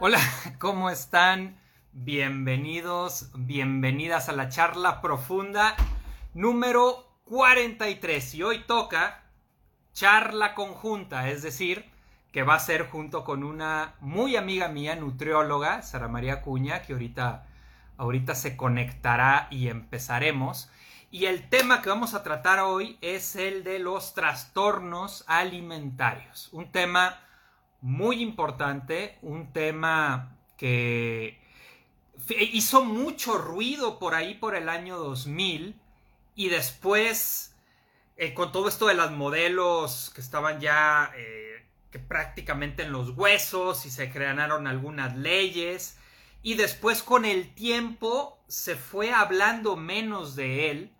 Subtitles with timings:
[0.00, 0.18] Hola,
[0.58, 1.56] ¿cómo están?
[1.92, 5.76] Bienvenidos, bienvenidas a la charla profunda
[6.34, 8.34] número 43.
[8.34, 9.22] Y hoy toca
[9.92, 11.88] charla conjunta, es decir,
[12.32, 16.94] que va a ser junto con una muy amiga mía, nutrióloga, Sara María Cuña, que
[16.94, 17.46] ahorita,
[17.96, 20.70] ahorita se conectará y empezaremos.
[21.12, 26.48] Y el tema que vamos a tratar hoy es el de los trastornos alimentarios.
[26.52, 27.20] Un tema
[27.84, 31.38] muy importante, un tema que
[32.30, 35.78] hizo mucho ruido por ahí por el año 2000
[36.34, 37.54] y después
[38.16, 43.10] eh, con todo esto de los modelos que estaban ya eh, que prácticamente en los
[43.10, 45.98] huesos y se crearon algunas leyes
[46.42, 50.93] y después con el tiempo se fue hablando menos de él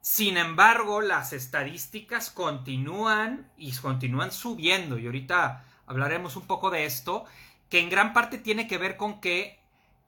[0.00, 7.26] sin embargo, las estadísticas continúan y continúan subiendo y ahorita hablaremos un poco de esto,
[7.68, 9.60] que en gran parte tiene que ver con que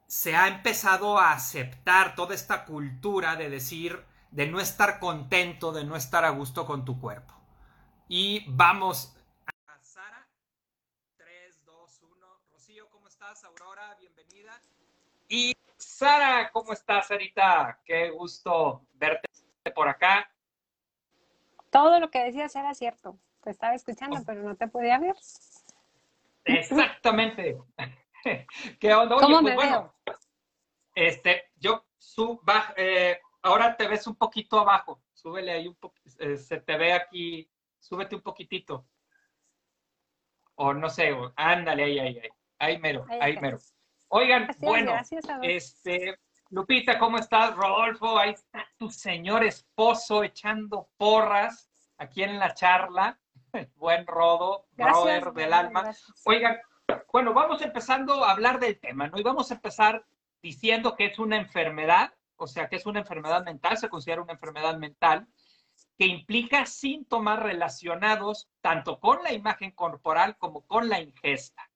[0.07, 5.85] se ha empezado a aceptar toda esta cultura de decir, de no estar contento, de
[5.85, 7.35] no estar a gusto con tu cuerpo.
[8.09, 9.15] Y vamos
[9.67, 10.27] a Sara.
[11.19, 12.27] 3, 2, 1.
[12.51, 13.45] Rocío, ¿cómo estás?
[13.45, 14.63] Aurora, bienvenida.
[15.29, 17.81] Y Sara, ¿cómo estás, Sarita?
[17.85, 19.29] Qué gusto verte
[19.71, 20.31] por acá.
[21.71, 23.19] Todo lo que decías era cierto.
[23.43, 24.23] Te estaba escuchando, oh.
[24.27, 25.17] pero no te podía ver.
[26.45, 27.59] Exactamente.
[28.81, 29.17] ¿Qué onda?
[29.17, 30.19] ¿Cómo pues me bueno, veo?
[30.95, 32.43] Este, yo sub,
[32.77, 35.03] eh, ahora te ves un poquito abajo.
[35.13, 38.87] Súbele ahí un poco, eh, se te ve aquí, súbete un poquitito.
[40.57, 42.31] O no sé, ándale ahí, ahí, ahí.
[42.59, 43.59] Ahí mero, ahí, mero.
[44.07, 44.95] Oigan, bueno,
[45.43, 46.17] este,
[46.53, 47.57] Lupita, ¿cómo estás?
[47.57, 53.19] Rodolfo, ahí está tu señor esposo echando porras aquí en la charla.
[53.77, 55.91] Buen Rodo, brother del alma.
[56.27, 56.59] Oigan,
[57.11, 59.19] bueno, vamos empezando a hablar del tema, ¿no?
[59.19, 60.05] Y vamos a empezar
[60.43, 64.35] diciendo que es una enfermedad, o sea, que es una enfermedad mental, se considera una
[64.35, 65.27] enfermedad mental,
[65.97, 71.71] que implica síntomas relacionados tanto con la imagen corporal como con la ingesta,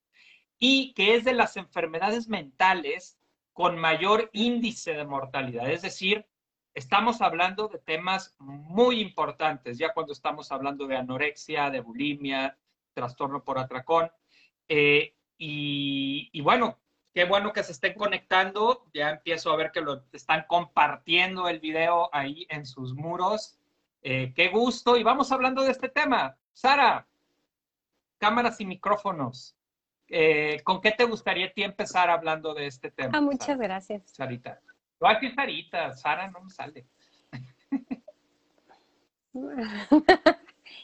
[0.58, 3.16] y que es de las enfermedades mentales
[3.56, 5.70] con mayor índice de mortalidad.
[5.70, 6.26] Es decir,
[6.74, 12.58] estamos hablando de temas muy importantes, ya cuando estamos hablando de anorexia, de bulimia,
[12.92, 14.10] trastorno por atracón.
[14.68, 16.78] Eh, y, bueno,
[17.14, 18.84] qué bueno que se estén conectando.
[18.92, 23.58] Ya empiezo a ver que lo están compartiendo el video ahí en sus muros.
[24.02, 24.98] Eh, qué gusto.
[24.98, 26.36] Y vamos hablando de este tema.
[26.52, 27.08] Sara,
[28.18, 29.55] cámaras y micrófonos.
[30.08, 33.18] Eh, ¿con qué te gustaría ti empezar hablando de este tema?
[33.18, 34.02] Ah, muchas gracias.
[34.12, 34.60] Sarita.
[35.00, 36.86] No, aquí Sarita, Sara no me sale.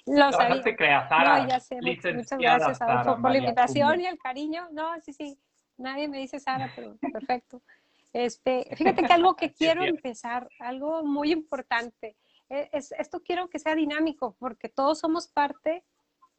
[0.07, 0.57] Lo sabía.
[0.57, 1.43] No te creas, Sara.
[1.43, 1.79] No, ya sé.
[1.81, 4.69] Muchas gracias, Adolfo, por la invitación y el cariño.
[4.73, 5.39] No, sí, sí.
[5.77, 7.63] Nadie me dice Sara, pero perfecto.
[8.13, 12.17] Este, fíjate que algo que quiero empezar, algo muy importante,
[12.51, 15.83] e, es, esto quiero que sea dinámico, porque todos somos parte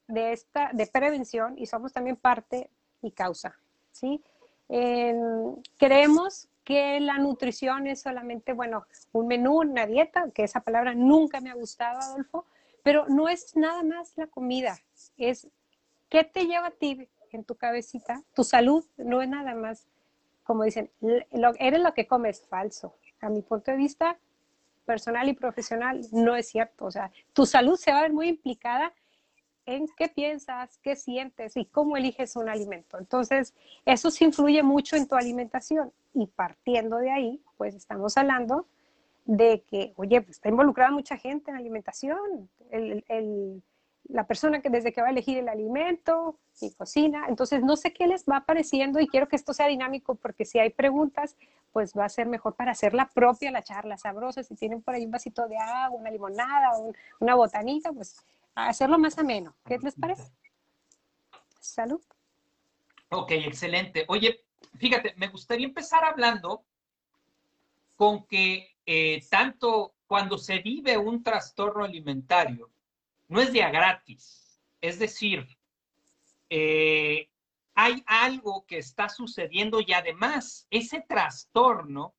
[0.07, 2.69] de esta de prevención y somos también parte
[3.01, 3.57] y causa,
[3.91, 4.23] ¿sí?
[5.77, 11.41] creemos que la nutrición es solamente, bueno, un menú, una dieta, que esa palabra nunca
[11.41, 12.45] me ha gustado, Adolfo,
[12.81, 14.77] pero no es nada más la comida,
[15.17, 15.47] es
[16.09, 19.87] qué te lleva a ti en tu cabecita, tu salud no es nada más,
[20.43, 20.89] como dicen,
[21.59, 22.95] eres lo que comes, falso.
[23.21, 24.17] A mi punto de vista
[24.85, 26.85] personal y profesional, no es cierto.
[26.85, 28.93] O sea, tu salud se va a ver muy implicada
[29.65, 32.97] en qué piensas, qué sientes y cómo eliges un alimento.
[32.97, 33.53] Entonces,
[33.85, 35.91] eso sí influye mucho en tu alimentación.
[36.13, 38.67] Y partiendo de ahí, pues estamos hablando
[39.25, 42.49] de que, oye, pues está involucrada mucha gente en alimentación,
[44.09, 47.93] la persona que desde que va a elegir el alimento y cocina, entonces no sé
[47.93, 51.37] qué les va apareciendo y quiero que esto sea dinámico porque si hay preguntas,
[51.71, 55.05] pues va a ser mejor para hacerla propia la charla sabrosa, si tienen por ahí
[55.05, 56.71] un vasito de agua, una limonada,
[57.19, 58.17] una botanita, pues
[58.55, 59.55] hacerlo más ameno.
[59.65, 60.31] ¿Qué les parece?
[61.59, 62.01] Salud.
[63.09, 64.05] Ok, excelente.
[64.07, 64.43] Oye,
[64.77, 66.65] fíjate, me gustaría empezar hablando
[67.95, 72.69] con que eh, tanto cuando se vive un trastorno alimentario,
[73.27, 74.59] no es día gratis.
[74.81, 75.47] Es decir,
[76.49, 77.29] eh,
[77.75, 82.13] hay algo que está sucediendo y además ese trastorno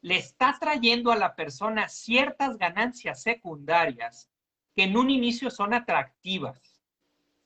[0.00, 4.30] le está trayendo a la persona ciertas ganancias secundarias
[4.74, 6.80] que en un inicio son atractivas.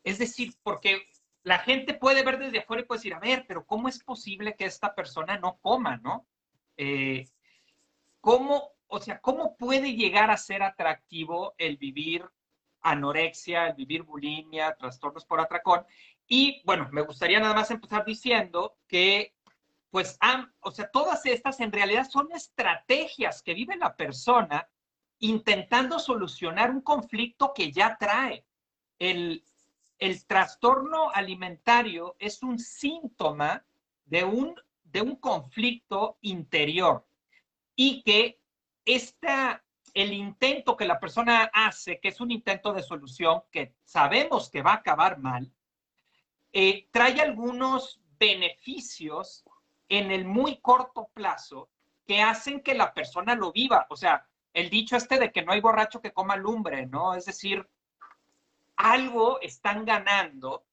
[0.03, 1.03] Es decir, porque
[1.43, 4.55] la gente puede ver desde afuera y puede decir, a ver, pero ¿cómo es posible
[4.57, 6.27] que esta persona no coma, no?
[6.77, 7.29] Eh,
[8.21, 12.25] ¿Cómo, o sea, cómo puede llegar a ser atractivo el vivir
[12.81, 15.85] anorexia, el vivir bulimia, trastornos por atracón?
[16.27, 19.35] Y bueno, me gustaría nada más empezar diciendo que,
[19.91, 20.19] pues,
[20.61, 24.69] o sea, todas estas en realidad son estrategias que vive la persona
[25.21, 28.45] intentando solucionar un conflicto que ya trae.
[28.99, 29.45] El,
[29.99, 33.65] el trastorno alimentario es un síntoma
[34.05, 34.55] de un,
[34.85, 37.07] de un conflicto interior
[37.75, 38.41] y que
[38.85, 39.63] esta,
[39.95, 44.63] el intento que la persona hace, que es un intento de solución que sabemos que
[44.63, 45.53] va a acabar mal,
[46.53, 49.45] eh, trae algunos beneficios
[49.89, 51.71] en el muy corto plazo
[52.07, 53.87] que hacen que la persona lo viva.
[53.91, 54.27] O sea,
[54.59, 57.15] el dicho este de que no hay borracho que coma lumbre, ¿no?
[57.15, 57.65] Es decir,
[58.77, 60.65] algo están ganando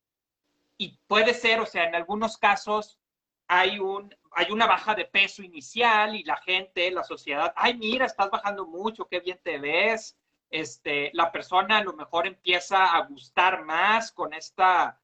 [0.76, 3.00] y puede ser, o sea, en algunos casos
[3.48, 8.08] hay, un, hay una baja de peso inicial y la gente, la sociedad, ay, mira,
[8.08, 10.18] estás bajando mucho, qué bien te ves.
[10.50, 15.00] Este, la persona a lo mejor empieza a gustar más con esta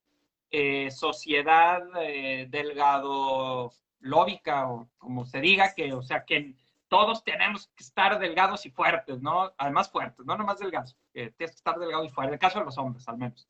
[0.50, 6.56] eh, sociedad eh, delgado lóbica o como se diga, que, o sea, que
[6.92, 9.54] todos tenemos que estar delgados y fuertes, ¿no?
[9.58, 12.66] Además fuertes, no nomás delgados, tienes que estar delgado y fuerte, en el caso de
[12.66, 13.48] los hombres al menos.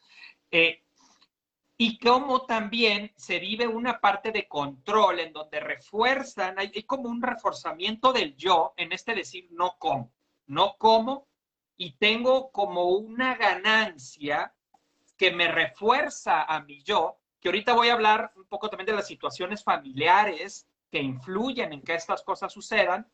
[0.51, 0.83] Eh,
[1.75, 7.09] y como también se vive una parte de control en donde refuerzan, hay, hay, como
[7.09, 10.13] un reforzamiento del yo en este decir no como,
[10.45, 11.27] no como
[11.77, 14.53] y tengo como una ganancia
[15.17, 18.94] que me refuerza a mi yo, que ahorita voy a hablar un poco también de
[18.94, 23.09] las situaciones familiares que influyen en que estas cosas sucedan.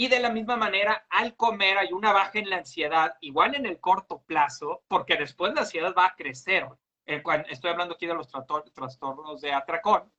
[0.00, 3.66] Y de la misma manera, al comer hay una baja en la ansiedad, igual en
[3.66, 6.66] el corto plazo, porque después la ansiedad va a crecer.
[7.04, 10.10] Eh, estoy hablando aquí de los trastornos de atracón.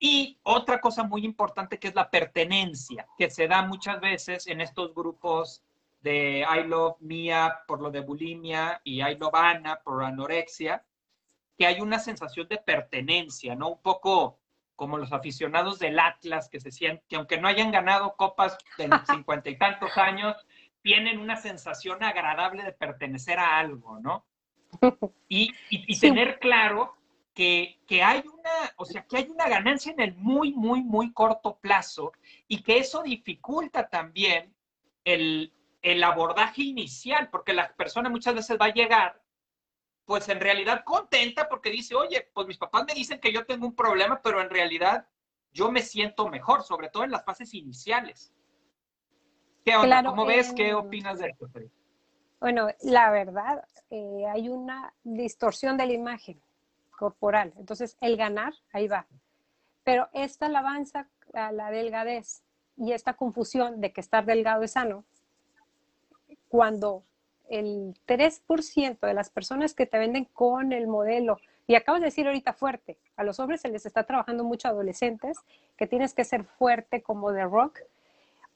[0.00, 4.60] Y otra cosa muy importante que es la pertenencia, que se da muchas veces en
[4.60, 5.62] estos grupos
[6.00, 10.84] de I Love Mia por lo de bulimia y I Love Anna por anorexia,
[11.56, 13.68] que hay una sensación de pertenencia, ¿no?
[13.68, 14.40] Un poco
[14.76, 18.88] como los aficionados del Atlas que se sienten, que aunque no hayan ganado copas de
[19.24, 20.36] cincuenta y tantos años,
[20.82, 24.24] tienen una sensación agradable de pertenecer a algo, ¿no?
[25.28, 26.96] Y, y, tener claro
[27.32, 31.12] que, que, hay una, o sea, que hay una ganancia en el muy, muy, muy
[31.12, 32.12] corto plazo
[32.48, 34.54] y que eso dificulta también
[35.04, 39.20] el, el abordaje inicial, porque la persona muchas veces va a llegar,
[40.04, 43.66] pues en realidad contenta porque dice, oye, pues mis papás me dicen que yo tengo
[43.66, 45.06] un problema, pero en realidad
[45.52, 48.32] yo me siento mejor, sobre todo en las fases iniciales.
[49.64, 50.04] ¿Qué onda?
[50.04, 50.52] ¿Cómo ves?
[50.52, 51.48] ¿Qué opinas de esto?
[52.40, 56.42] Bueno, la verdad, eh, hay una distorsión de la imagen
[56.90, 57.54] corporal.
[57.56, 59.06] Entonces, el ganar, ahí va.
[59.84, 62.42] Pero esta alabanza a la delgadez
[62.76, 65.04] y esta confusión de que estar delgado es sano,
[66.48, 67.04] cuando
[67.48, 72.26] el 3% de las personas que te venden con el modelo, y acabas de decir
[72.26, 75.38] ahorita fuerte, a los hombres se les está trabajando mucho adolescentes,
[75.76, 77.80] que tienes que ser fuerte como de rock.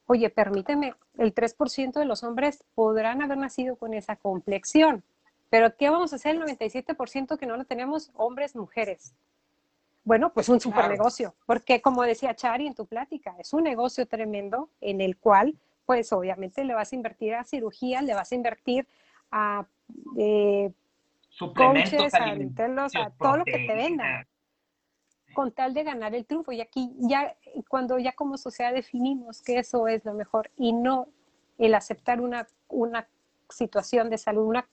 [0.05, 5.03] Oye, permíteme, el 3% de los hombres podrán haber nacido con esa complexión,
[5.49, 9.13] pero ¿qué vamos a hacer el 97% que no lo tenemos hombres, mujeres?
[10.03, 14.07] Bueno, pues un super negocio, porque como decía Chari en tu plática, es un negocio
[14.07, 15.55] tremendo en el cual
[15.89, 18.87] pues obviamente le vas a invertir a cirugía, le vas a invertir
[19.31, 19.65] a
[20.19, 20.71] eh,
[21.39, 24.27] coaches, a, a todo lo que te vendan,
[25.33, 26.51] con tal de ganar el triunfo.
[26.51, 27.35] Y aquí ya,
[27.67, 31.07] cuando ya como sociedad definimos que eso es lo mejor y no
[31.57, 33.07] el aceptar una, una
[33.49, 34.69] situación de salud, una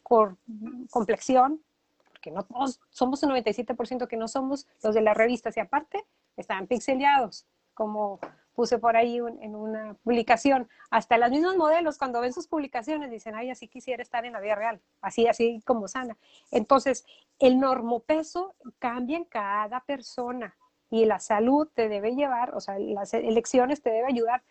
[0.90, 1.62] complexión,
[2.10, 6.04] porque no todos, somos un 97% que no somos los de las revistas y aparte
[6.36, 8.20] están pixeleados, como
[8.56, 13.34] puse por ahí en una publicación, hasta los mismos modelos cuando ven sus publicaciones dicen,
[13.34, 16.16] ay, así quisiera estar en la vida real, así, así como sana.
[16.50, 17.04] Entonces,
[17.38, 20.56] el normopeso cambia en cada persona
[20.90, 24.42] y la salud te debe llevar, o sea, las elecciones te debe ayudar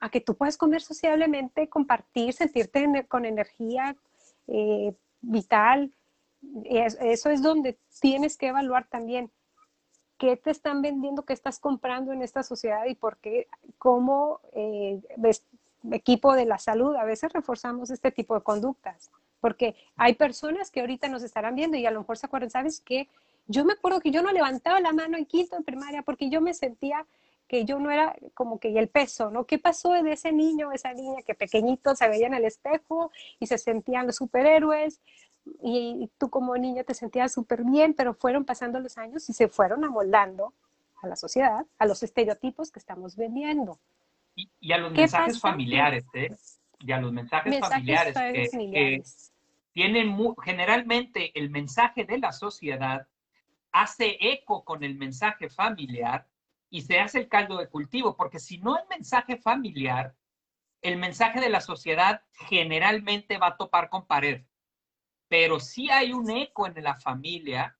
[0.00, 3.94] a que tú puedas comer sociablemente, compartir, sentirte con energía
[4.48, 5.94] eh, vital.
[6.64, 9.30] Eso es donde tienes que evaluar también
[10.18, 15.00] qué te están vendiendo, qué estás comprando en esta sociedad y por qué, como eh,
[15.92, 19.10] equipo de la salud, a veces reforzamos este tipo de conductas.
[19.40, 22.80] Porque hay personas que ahorita nos estarán viendo y a lo mejor se acuerdan, ¿sabes
[22.80, 23.08] qué?
[23.46, 26.40] Yo me acuerdo que yo no levantaba la mano en quinto en primaria porque yo
[26.40, 27.06] me sentía
[27.46, 29.44] que yo no era como que el peso, ¿no?
[29.44, 33.46] ¿Qué pasó de ese niño, esa niña que pequeñito se veía en el espejo y
[33.46, 35.00] se sentían los superhéroes?
[35.62, 39.48] Y tú como niño te sentías súper bien, pero fueron pasando los años y se
[39.48, 40.54] fueron amoldando
[41.02, 43.78] a la sociedad, a los estereotipos que estamos vendiendo.
[44.34, 46.34] Y, a los mensajes familiares, ¿eh?
[46.80, 49.02] Y a los mensajes, familiares, que,
[49.72, 53.06] tienen generalmente el mensaje de la sociedad
[53.72, 56.26] hace eco con el mensaje familiar
[56.70, 60.14] y se hace el caldo de cultivo, porque si no hay mensaje familiar,
[60.82, 64.42] el mensaje de la sociedad generalmente va a topar con pared.
[65.28, 67.76] Pero si hay un eco en la familia,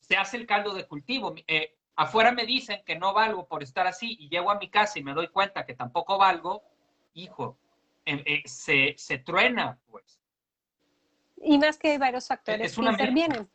[0.00, 1.34] se hace el caldo de cultivo.
[1.46, 4.98] Eh, afuera me dicen que no valgo por estar así y llego a mi casa
[4.98, 6.62] y me doy cuenta que tampoco valgo,
[7.14, 7.56] hijo,
[8.04, 10.20] em, eh, se, se, truena, pues.
[11.36, 13.48] Y más que hay varios factores que intervienen.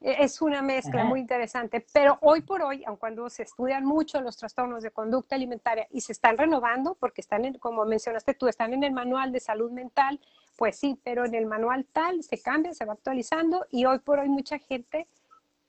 [0.00, 4.20] E, es una mezcla muy interesante, pero hoy por hoy, aun cuando se estudian mucho
[4.20, 8.46] los trastornos de conducta alimentaria y se están renovando, porque están, en, como mencionaste tú,
[8.46, 10.20] están en el manual de salud mental,
[10.56, 14.18] pues sí, pero en el manual tal se cambia, se va actualizando y hoy por
[14.18, 15.06] hoy mucha gente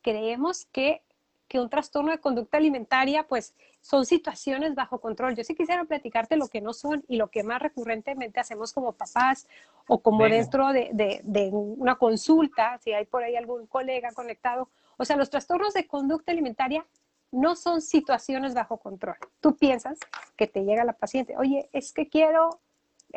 [0.01, 1.01] creemos que
[1.47, 5.35] que un trastorno de conducta alimentaria, pues son situaciones bajo control.
[5.35, 8.93] Yo sí quisiera platicarte lo que no son y lo que más recurrentemente hacemos como
[8.93, 9.47] papás
[9.87, 10.89] o como dentro de,
[11.23, 14.69] de, una consulta, si hay por ahí algún colega conectado.
[14.97, 16.85] O sea, los trastornos de conducta alimentaria
[17.31, 19.17] no son situaciones bajo control.
[19.39, 19.99] Tú piensas
[20.35, 22.59] que te llega la paciente, oye, es que quiero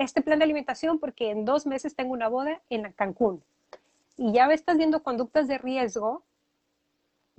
[0.04, 3.42] este plan de alimentación porque en dos meses tengo una boda en Cancún.
[4.16, 6.25] Y ya estás viendo conductas de riesgo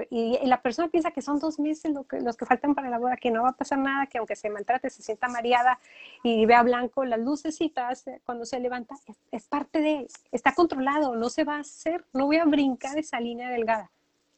[0.09, 3.31] y, la persona piensa que son dos meses los que faltan para la boda, que
[3.31, 5.79] no va a pasar nada, que aunque se maltrate, se sienta mareada
[6.23, 8.95] y vea blanco las lucecitas eh, cuando se levanta,
[9.31, 13.19] es, parte de, está controlado, no se va a hacer, no voy a brincar esa
[13.19, 13.91] línea delgada.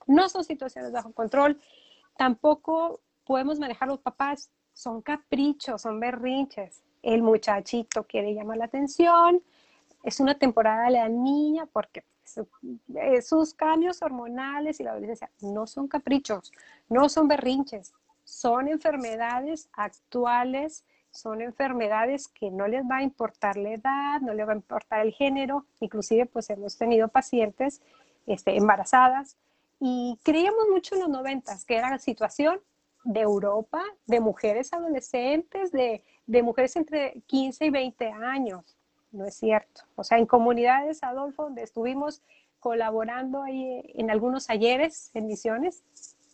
[0.05, 1.61] No son situaciones bajo control,
[2.17, 6.83] tampoco podemos manejar los papás, son caprichos, son berrinches.
[7.03, 9.43] El muchachito quiere llamar la atención,
[10.03, 12.03] es una temporada de la niña porque
[12.95, 16.51] eh, sus cambios hormonales y la adolescencia no son caprichos,
[16.89, 17.93] no son berrinches,
[18.23, 24.47] son enfermedades actuales, son enfermedades que no les va a importar la edad, no les
[24.47, 27.81] va a importar el género, inclusive pues hemos tenido pacientes
[28.25, 29.37] este, embarazadas
[29.79, 32.59] y creíamos mucho en los noventas que era la situación
[33.03, 38.77] de Europa, de mujeres adolescentes, de, de mujeres entre 15 y 20 años
[39.13, 39.83] no es cierto.
[39.95, 42.21] O sea, en comunidades, Adolfo, donde estuvimos
[42.59, 45.83] colaborando ahí en algunos talleres, en misiones,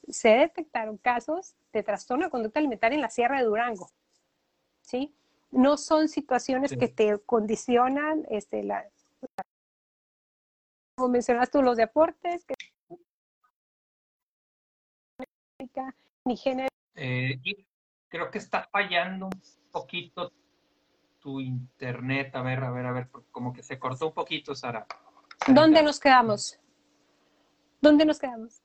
[0.08, 3.90] se detectaron casos de trastorno de conducta alimentaria en la Sierra de Durango.
[4.82, 5.14] ¿Sí?
[5.52, 8.88] No son situaciones que te condicionan, este, la,
[10.96, 12.56] como mencionas tú, los deportes, que
[16.26, 16.70] ni género.
[16.96, 17.40] Eh,
[18.08, 20.32] creo que está fallando un poquito
[21.20, 22.36] tu internet.
[22.36, 24.86] A ver, a ver, a ver, como que se cortó un poquito, Sara.
[25.48, 26.60] ¿Dónde nos quedamos?
[27.82, 28.62] ¿Dónde nos quedamos?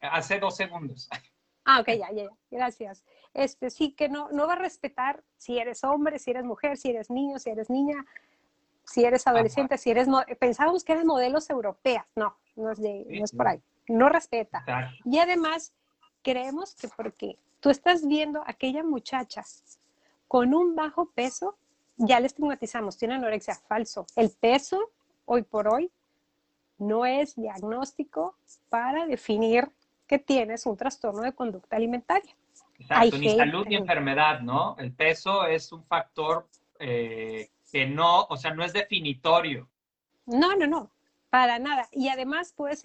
[0.00, 1.08] Hace dos segundos.
[1.64, 3.04] Ah, ok, ya, ya, gracias.
[3.34, 6.90] Este, sí, que no, no va a respetar si eres hombre, si eres mujer, si
[6.90, 8.04] eres niño, si eres niña,
[8.84, 10.08] si eres adolescente, si eres...
[10.40, 12.04] Pensábamos que eran modelos europeas.
[12.16, 13.62] No, no es, de, no es por ahí.
[13.88, 14.64] No respeta.
[15.04, 15.72] Y además,
[16.22, 19.44] creemos que porque tú estás viendo a aquella muchacha
[20.28, 21.56] con un bajo peso,
[21.96, 24.06] ya le estigmatizamos, tiene anorexia, falso.
[24.16, 24.90] El peso,
[25.26, 25.90] hoy por hoy,
[26.78, 28.36] no es diagnóstico
[28.68, 29.68] para definir
[30.06, 32.34] que tienes un trastorno de conducta alimentaria.
[32.78, 34.76] Exacto, ni salud ni enfermedad, ¿no?
[34.78, 36.48] El peso es un factor
[36.78, 39.68] eh, que no, o sea, no es definitorio.
[40.26, 40.90] No, no, no.
[41.32, 41.88] Para nada.
[41.92, 42.82] Y además puedes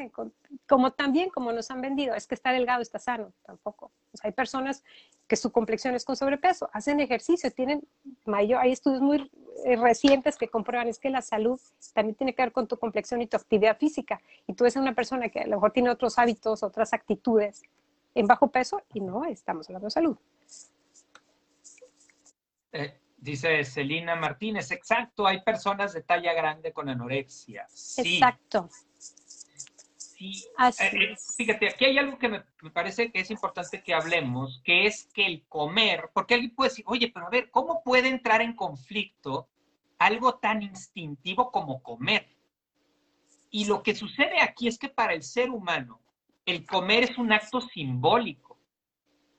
[0.70, 3.92] como también como nos han vendido, es que está delgado, está sano, tampoco.
[4.24, 4.86] hay personas
[5.28, 7.86] que su complexión es con sobrepeso, hacen ejercicio, tienen
[8.24, 9.30] mayor, hay estudios muy
[9.66, 11.60] eh, recientes que comprueban es que la salud
[11.94, 14.22] también tiene que ver con tu complexión y tu actividad física.
[14.48, 17.64] Y tú eres una persona que a lo mejor tiene otros hábitos, otras actitudes
[18.16, 20.18] en bajo peso y no estamos hablando de salud.
[22.72, 27.68] Eh, Dice Celina Martínez, exacto, hay personas de talla grande con anorexia.
[27.98, 28.70] Exacto.
[29.98, 30.46] Sí.
[30.56, 34.62] Así eh, eh, fíjate, aquí hay algo que me, parece que es importante que hablemos,
[34.64, 38.08] que es que el comer, porque alguien puede decir, oye, pero a ver, ¿cómo puede
[38.08, 39.48] entrar en conflicto
[39.98, 42.28] algo tan instintivo como comer?
[43.50, 46.02] Y lo que sucede aquí es que para el ser humano,
[46.46, 48.60] el comer es un acto simbólico.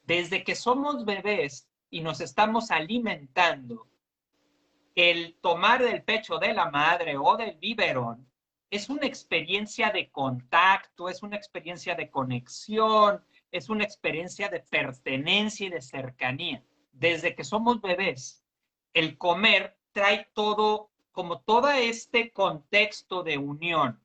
[0.05, 3.87] Desde que somos bebés, y nos estamos alimentando,
[4.95, 8.29] el tomar del pecho de la madre o del biberón
[8.71, 15.67] es una experiencia de contacto, es una experiencia de conexión, es una experiencia de pertenencia
[15.67, 16.63] y de cercanía.
[16.93, 18.45] Desde que somos bebés,
[18.93, 24.03] el comer trae todo, como todo este contexto de unión.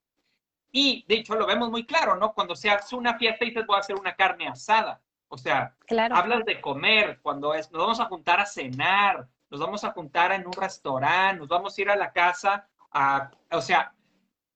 [0.71, 2.33] Y de hecho lo vemos muy claro, ¿no?
[2.33, 5.01] Cuando se hace una fiesta y dices voy a hacer una carne asada.
[5.33, 5.75] O sea,
[6.11, 10.31] hablas de comer, cuando es, nos vamos a juntar a cenar, nos vamos a juntar
[10.31, 13.95] en un restaurante, nos vamos a ir a la casa, a, o sea,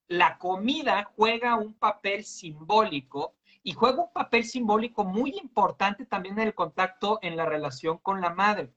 [0.07, 6.50] la comida juega un papel simbólico y juega un papel simbólico muy importante también en
[6.50, 8.72] el contacto en la relación con la madre.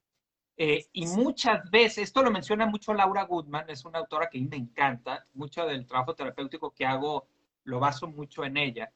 [0.56, 4.40] Eh, y muchas veces, esto lo menciona mucho Laura Goodman, es una autora que a
[4.40, 7.26] mí me encanta, mucho del trabajo terapéutico que hago
[7.64, 8.90] lo baso mucho en ella.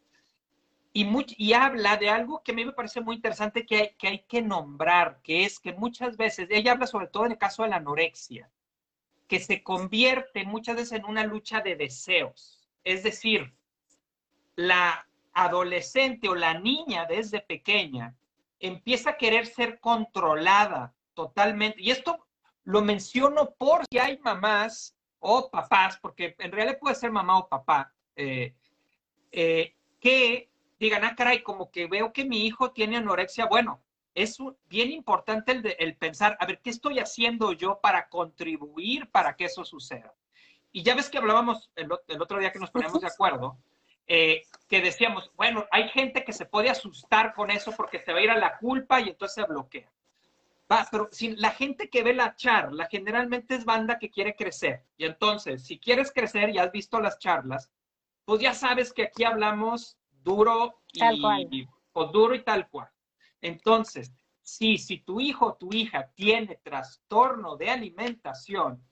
[0.96, 1.08] Y,
[1.38, 5.20] y habla de algo que a mí me parece muy interesante que hay, que nombrar,
[5.22, 8.48] que es que muchas veces, ella habla sobre todo en el caso de la anorexia,
[9.26, 12.70] que se convierte muchas veces en una lucha de deseos.
[12.84, 13.52] Es decir,
[14.54, 18.14] la adolescente o la niña desde pequeña
[18.60, 21.82] empieza a querer ser controlada totalmente.
[21.82, 22.24] Y esto
[22.62, 27.48] lo menciono por si hay mamás o papás, porque en realidad puede ser mamá o
[27.48, 28.54] papá, eh,
[29.32, 30.53] eh, que
[30.84, 33.46] digan, ah, caray, como que veo que mi hijo tiene anorexia.
[33.46, 33.82] Bueno,
[34.14, 34.38] es
[34.68, 39.46] bien importante el, el pensar, a ver, ¿qué estoy haciendo yo para contribuir para que
[39.46, 40.14] eso suceda?
[40.72, 43.58] Y ya ves que hablábamos el, el otro día que nos poníamos de acuerdo,
[44.06, 48.18] eh, que decíamos, bueno, hay gente que se puede asustar con eso porque se va
[48.18, 49.90] a ir a la culpa y entonces se bloquea.
[50.70, 54.84] Va, pero si la gente que ve la charla generalmente es banda que quiere crecer.
[54.96, 57.70] Y entonces, si quieres crecer y has visto las charlas,
[58.24, 62.88] pues ya sabes que aquí hablamos duro y, o duro y tal cual.
[63.40, 64.12] Entonces,
[64.42, 68.82] si, si tu hijo o tu hija tiene trastorno de alimentación,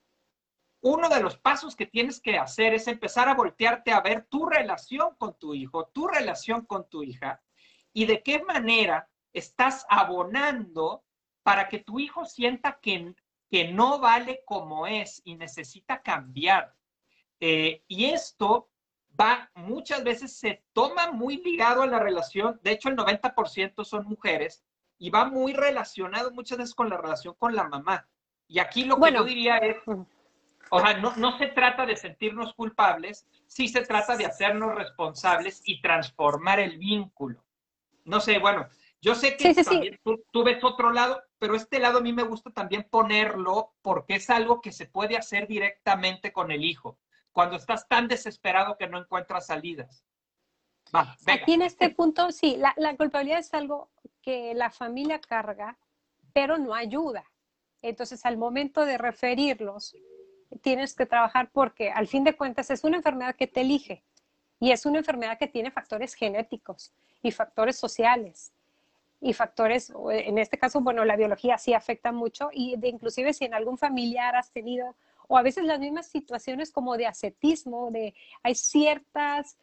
[0.83, 4.47] uno de los pasos que tienes que hacer es empezar a voltearte a ver tu
[4.47, 7.41] relación con tu hijo, tu relación con tu hija
[7.93, 11.05] y de qué manera estás abonando
[11.45, 13.15] para que tu hijo sienta que,
[13.49, 16.75] que no vale como es y necesita cambiar.
[17.39, 18.72] Eh, y esto
[19.21, 24.07] va, muchas veces se toma muy ligado a la relación, de hecho el 90% son
[24.07, 24.65] mujeres,
[24.99, 28.07] y va muy relacionado muchas veces con la relación con la mamá.
[28.47, 29.77] Y aquí lo que yo diría es,
[30.71, 35.61] o sea, no, no se trata de sentirnos culpables, sí se trata de hacernos responsables
[35.65, 37.45] y transformar el vínculo.
[38.05, 38.69] No sé, bueno,
[39.03, 39.99] yo sé que también
[40.31, 44.31] Tú, ves otro lado, pero este lado a mí me gusta también ponerlo porque es
[44.31, 46.99] algo que se puede hacer directamente con el hijo,
[47.33, 50.05] cuando estás tan desesperado que no encuentras salidas.
[50.95, 53.91] Va, Aquí en este punto, sí, la, la culpabilidad es algo
[54.21, 55.79] que la familia carga,
[56.33, 57.25] pero no ayuda.
[57.81, 59.97] Entonces, al momento de referirlos
[60.61, 64.05] tienes que trabajar porque al fin de cuentas es una enfermedad que te elige
[64.61, 66.93] y es una enfermedad que tiene factores genéticos
[67.23, 68.53] y factores sociales
[69.21, 73.45] y factores, en este caso, bueno, la biología sí afecta mucho y de, inclusive si
[73.45, 74.97] en algún familiar has tenido,
[75.33, 79.57] o a veces las mismas situaciones como de ascetismo, de hay ciertas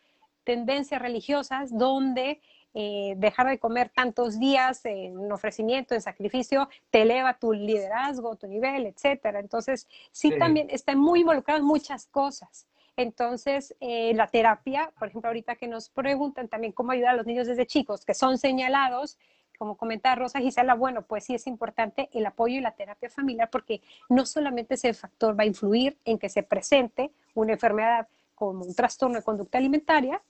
[0.43, 2.41] tendencias religiosas donde
[2.73, 8.47] eh, dejar de comer tantos días en ofrecimiento, en sacrificio, te eleva tu liderazgo, tu
[8.47, 9.39] nivel, etcétera.
[9.39, 12.65] Entonces, sí, también están muy involucradas muchas cosas.
[12.97, 17.27] Entonces, eh, la terapia, por ejemplo, ahorita que nos preguntan también cómo ayudar a los
[17.27, 19.19] niños desde chicos que son señalados,
[19.59, 23.49] como comenta Rosa Gisela, bueno, pues sí es importante el apoyo y la terapia familiar
[23.51, 28.63] porque no solamente ese factor va a influir en que se presente una enfermedad como
[28.63, 30.21] un trastorno de conducta alimentaria,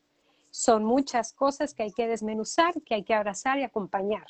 [0.50, 4.26] son muchas cosas que hay que desmenuzar, que hay que abrazar y acompañar.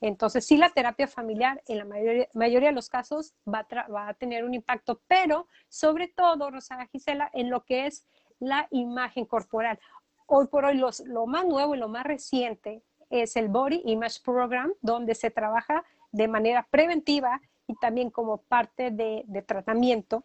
[0.00, 3.64] Entonces, sí, la terapia familiar en la mayoría, de los casos va
[4.08, 8.04] a, tener un impacto, pero sobre todo, Rosana Gisela, en lo que es
[8.40, 9.78] la imagen corporal.
[10.26, 14.72] Hoy por hoy, lo más nuevo y lo más reciente es el Body Image Program,
[14.80, 20.24] donde se trabaja de manera preventiva y también como parte de, tratamiento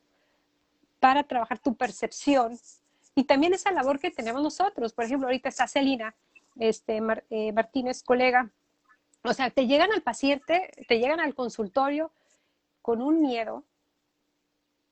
[1.00, 2.58] para trabajar tu percepción
[3.13, 4.93] y también esa labor que tenemos nosotros.
[4.93, 6.15] Por ejemplo, ahorita está Celina
[6.58, 8.50] este, eh, Martínez, colega.
[9.24, 12.12] O sea, te llegan al paciente, te llegan al consultorio
[12.82, 13.63] con un miedo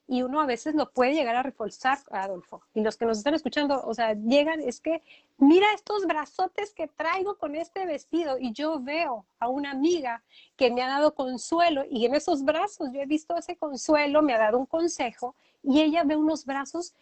[0.07, 2.61] y uno a veces lo puede llegar a reforzar, Adolfo.
[2.73, 5.01] Y los que nos están escuchando, o sea, llegan, es que
[5.37, 10.23] mira estos brazotes que traigo con este vestido y yo veo a una amiga
[10.57, 14.33] que me ha dado consuelo y en esos brazos yo he visto ese consuelo, me
[14.33, 16.93] ha dado un consejo y ella ve unos brazos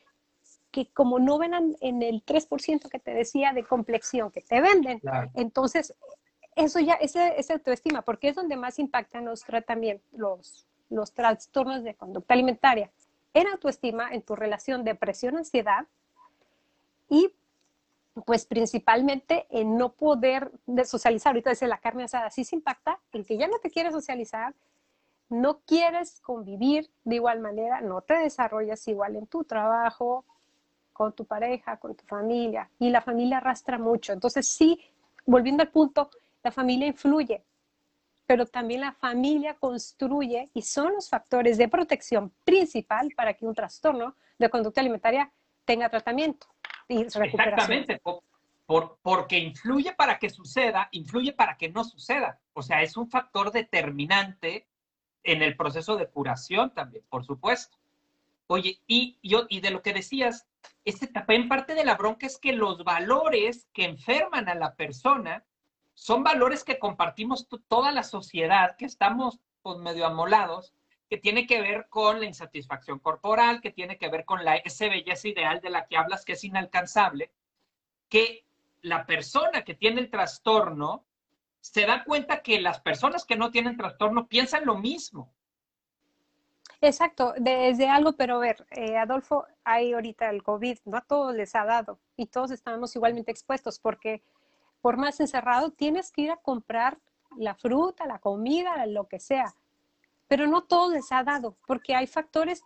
[0.69, 5.01] que como no ven en el 3% que te decía de complexión que te venden,
[5.33, 5.93] entonces
[6.55, 11.83] eso ya es, es autoestima, porque es donde más impactan los tratamientos, los, los trastornos
[11.83, 12.91] de conducta alimentaria.
[13.33, 15.87] En autoestima, en tu relación depresión-ansiedad
[17.09, 17.33] y
[18.25, 20.51] pues principalmente en no poder
[20.83, 21.31] socializar.
[21.31, 24.53] Ahorita dice la carne asada, sí se impacta en que ya no te quieres socializar,
[25.29, 30.25] no quieres convivir de igual manera, no te desarrollas igual en tu trabajo,
[30.91, 34.11] con tu pareja, con tu familia, y la familia arrastra mucho.
[34.11, 34.79] Entonces, sí,
[35.25, 36.09] volviendo al punto,
[36.43, 37.43] la familia influye,
[38.31, 43.53] pero también la familia construye y son los factores de protección principal para que un
[43.53, 45.29] trastorno de conducta alimentaria
[45.65, 46.47] tenga tratamiento
[46.87, 47.41] y recuperación.
[47.41, 48.01] Exactamente.
[48.65, 52.39] Por, porque influye para que suceda, influye para que no suceda.
[52.53, 54.65] O sea, es un factor determinante
[55.23, 57.77] en el proceso de curación también, por supuesto.
[58.47, 60.47] Oye, y, yo, y de lo que decías,
[60.85, 65.43] este también parte de la bronca es que los valores que enferman a la persona
[65.93, 70.73] son valores que compartimos toda la sociedad, que estamos pues, medio amolados,
[71.09, 74.87] que tiene que ver con la insatisfacción corporal, que tiene que ver con la, esa
[74.87, 77.31] belleza ideal de la que hablas, que es inalcanzable,
[78.07, 78.45] que
[78.81, 81.05] la persona que tiene el trastorno
[81.59, 85.31] se da cuenta que las personas que no tienen trastorno piensan lo mismo.
[86.81, 91.35] Exacto, desde algo, pero a ver, eh, Adolfo, hay ahorita el COVID, no a todos
[91.35, 94.23] les ha dado y todos estamos igualmente expuestos porque
[94.81, 96.97] por más encerrado tienes que ir a comprar
[97.37, 99.53] la fruta, la comida, lo que sea,
[100.27, 102.63] pero no todos les ha dado porque hay factores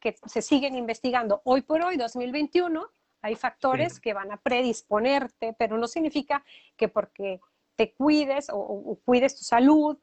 [0.00, 1.40] que se siguen investigando.
[1.44, 2.88] Hoy por hoy, 2021,
[3.22, 6.44] hay factores que van a predisponerte, pero no significa
[6.76, 7.40] que porque
[7.74, 9.98] te cuides o, cuides tu salud,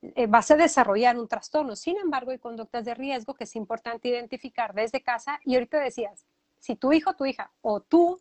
[0.00, 1.76] eh, vas a desarrollar un trastorno.
[1.76, 5.40] Sin embargo, hay conductas de riesgo que es importante identificar desde casa.
[5.44, 6.26] Y ahorita decías,
[6.58, 8.20] si tu hijo, tu hija o tú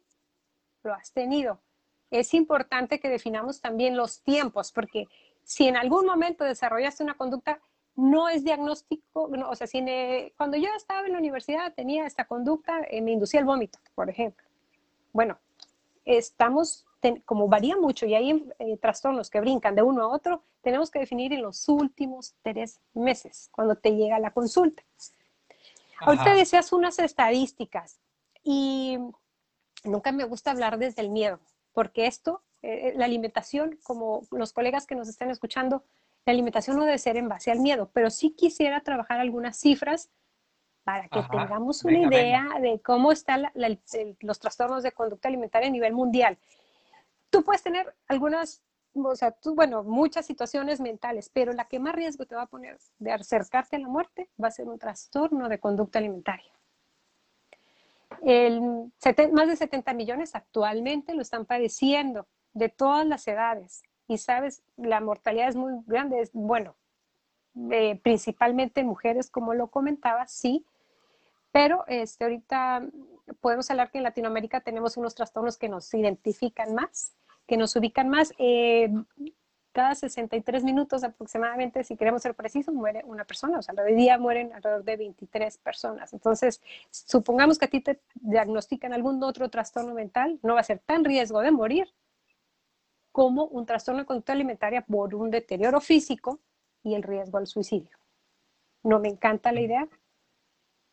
[0.84, 1.62] lo has tenido,
[2.20, 5.08] es importante que definamos también los tiempos, porque
[5.44, 7.60] si en algún momento desarrollaste una conducta,
[7.96, 9.84] no es diagnóstico, o sea, si
[10.38, 14.10] cuando yo estaba en la universidad tenía esta conducta, eh, me inducía el vómito, por
[14.10, 14.46] ejemplo.
[15.12, 15.38] Bueno,
[16.06, 16.86] estamos
[17.26, 21.00] como varía mucho y hay eh, trastornos que brincan de uno a otro, tenemos que
[21.00, 24.84] definir en los últimos tres meses, cuando te llega la consulta.
[26.00, 28.00] Ahorita decías unas estadísticas
[28.44, 28.98] y
[29.84, 31.40] nunca me gusta hablar desde el miedo,
[31.74, 35.84] porque esto, eh, eh, la alimentación, como los colegas que nos están escuchando,
[36.26, 40.10] la alimentación no debe ser en base al miedo, pero sí quisiera trabajar algunas cifras
[40.84, 43.52] para que tengamos una idea de cómo están
[44.20, 46.38] los trastornos de conducta alimentaria a nivel mundial
[47.34, 48.62] tú puedes tener algunas,
[48.94, 52.48] o sea, tú, bueno, muchas situaciones mentales, pero la que más riesgo te va a
[52.48, 56.52] poner de acercarte a la muerte va a ser un trastorno de conducta alimentaria.
[58.22, 58.62] El,
[59.32, 63.84] más de 70 millones actualmente lo están padeciendo de todas las edades.
[64.08, 66.22] Y sabes, la mortalidad es muy grande.
[66.22, 66.76] Es, bueno,
[68.04, 70.66] principalmente mujeres, como lo comentaba, sí.
[71.52, 72.88] Pero este, ahorita
[73.40, 77.16] podemos hablar que en Latinoamérica tenemos unos trastornos que nos identifican más
[77.48, 78.34] que nos ubican más.
[78.38, 78.90] Eh,
[79.74, 83.58] cada 63 minutos aproximadamente, si queremos ser precisos, muere una persona.
[83.58, 86.14] O sea, de día mueren alrededor de 23 personas.
[86.14, 90.80] Entonces, supongamos que a ti te diagnostican algún otro trastorno mental, no va a ser
[90.80, 91.94] tan riesgo de morir
[93.12, 96.40] como un trastorno de conducta alimentaria por un deterioro físico
[96.84, 97.98] y el riesgo al suicidio.
[98.84, 99.88] No me encanta la idea,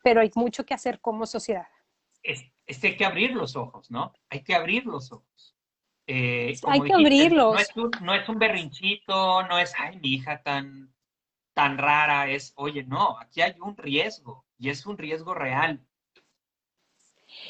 [0.02, 1.68] pero hay mucho que hacer como sociedad.
[2.22, 4.12] Es, es hay que abrir los ojos, ¿no?
[4.30, 5.56] Hay que abrir los ojos.
[6.06, 7.54] Eh, Hay que abrirlos.
[8.00, 10.92] No es, un, berrinchito, no es, ay, mi hija tan,
[11.54, 15.86] tan rara, es, oye, no, aquí hay un riesgo y es un riesgo real.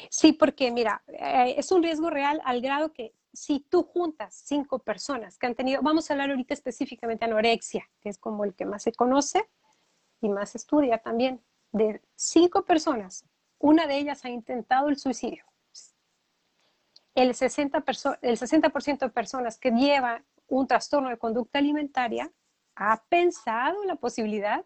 [0.09, 4.79] Sí, porque mira, eh, es un riesgo real al grado que si tú juntas cinco
[4.79, 8.53] personas que han tenido, vamos a hablar ahorita específicamente de anorexia, que es como el
[8.53, 9.49] que más se conoce
[10.21, 13.25] y más estudia también, de cinco personas,
[13.57, 15.50] una de ellas ha intentado el suicidio
[17.15, 22.31] el 60%, el 60 de personas que llevan un trastorno de conducta alimentaria
[22.75, 24.65] ha pensado en la posibilidad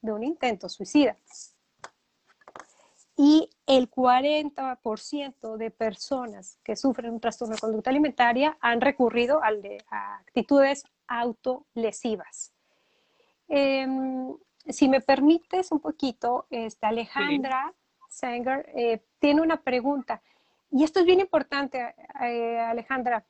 [0.00, 1.16] de un intento suicida.
[3.16, 9.50] Y el 40% de personas que sufren un trastorno de conducta alimentaria han recurrido a,
[10.20, 12.52] actitudes autolesivas.
[13.48, 14.34] Em,
[14.66, 17.74] si me permites un poquito, este, Alejandra
[18.08, 20.22] Sanger eh, tiene una pregunta.
[20.70, 23.26] Y esto es bien importante, eh, Alejandra.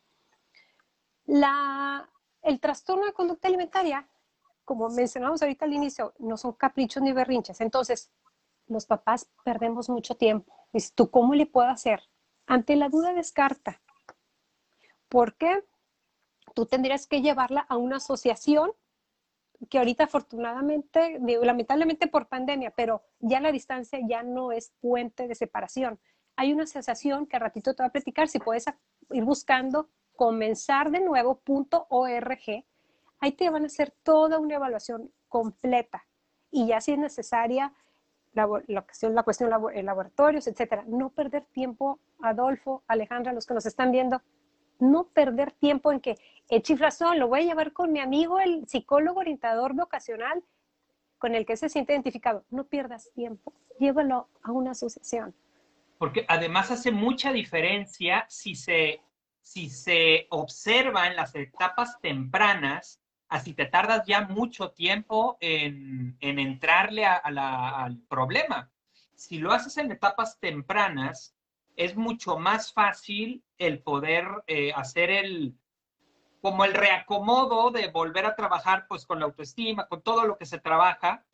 [2.43, 4.07] el trastorno de conducta alimentaria,
[4.65, 7.61] como mencionamos ahorita al inicio, no son caprichos ni berrinches.
[7.61, 8.11] Entonces,
[8.67, 10.55] los papás perdemos mucho tiempo.
[10.73, 12.03] Dices, ¿tú cómo le puedo hacer?
[12.47, 13.81] Ante la duda, descarta.
[15.09, 15.65] ¿Por qué?
[16.55, 18.73] Tú tendrías que llevarla a una asociación
[19.69, 25.35] que ahorita afortunadamente, lamentablemente por pandemia, pero ya la distancia ya no es puente de
[25.35, 26.01] separación
[26.41, 28.65] hay una asociación que a ratito te va a platicar, si puedes
[29.11, 32.65] ir buscando comenzar de nuevo.org,
[33.19, 36.03] ahí te van a hacer toda una evaluación completa
[36.51, 37.75] y ya si es necesaria
[38.33, 40.83] la, cuestión, la cuestión laboratorios, etcétera.
[40.87, 44.23] No perder tiempo, Adolfo, Alejandra, los que nos están viendo,
[44.79, 46.17] no perder tiempo en que
[46.49, 50.43] el chiflazón lo voy a llevar con mi amigo, el psicólogo orientador vocacional,
[51.19, 52.45] con el que se siente identificado.
[52.49, 55.35] No pierdas tiempo, llévalo a una asociación
[56.01, 59.03] porque además hace mucha diferencia si se,
[59.43, 67.05] si se observa en las etapas tempranas, así te tardas ya mucho tiempo en, entrarle
[67.05, 68.71] al problema.
[69.15, 71.37] Si lo haces en etapas tempranas,
[71.77, 75.55] es mucho más fácil el poder eh, hacer el,
[76.41, 80.47] como el reacomodo de volver a trabajar pues con la autoestima, con todo lo que
[80.47, 81.27] se trabaja,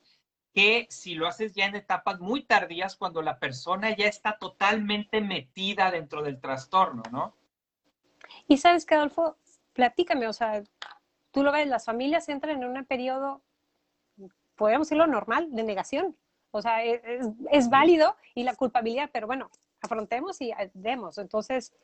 [0.56, 5.20] que si lo haces ya en etapas muy tardías, cuando la persona ya está totalmente
[5.20, 7.36] metida dentro del trastorno, ¿no?
[8.48, 9.36] Y sabes que, Adolfo,
[9.74, 10.62] platícame, o sea,
[11.30, 13.42] tú lo ves, las familias entran en un periodo,
[14.54, 16.16] podríamos decirlo normal, de negación.
[16.52, 19.50] O sea, es, es válido y la culpabilidad, pero bueno,
[19.82, 21.18] afrontemos y demos.
[21.18, 21.74] Entonces,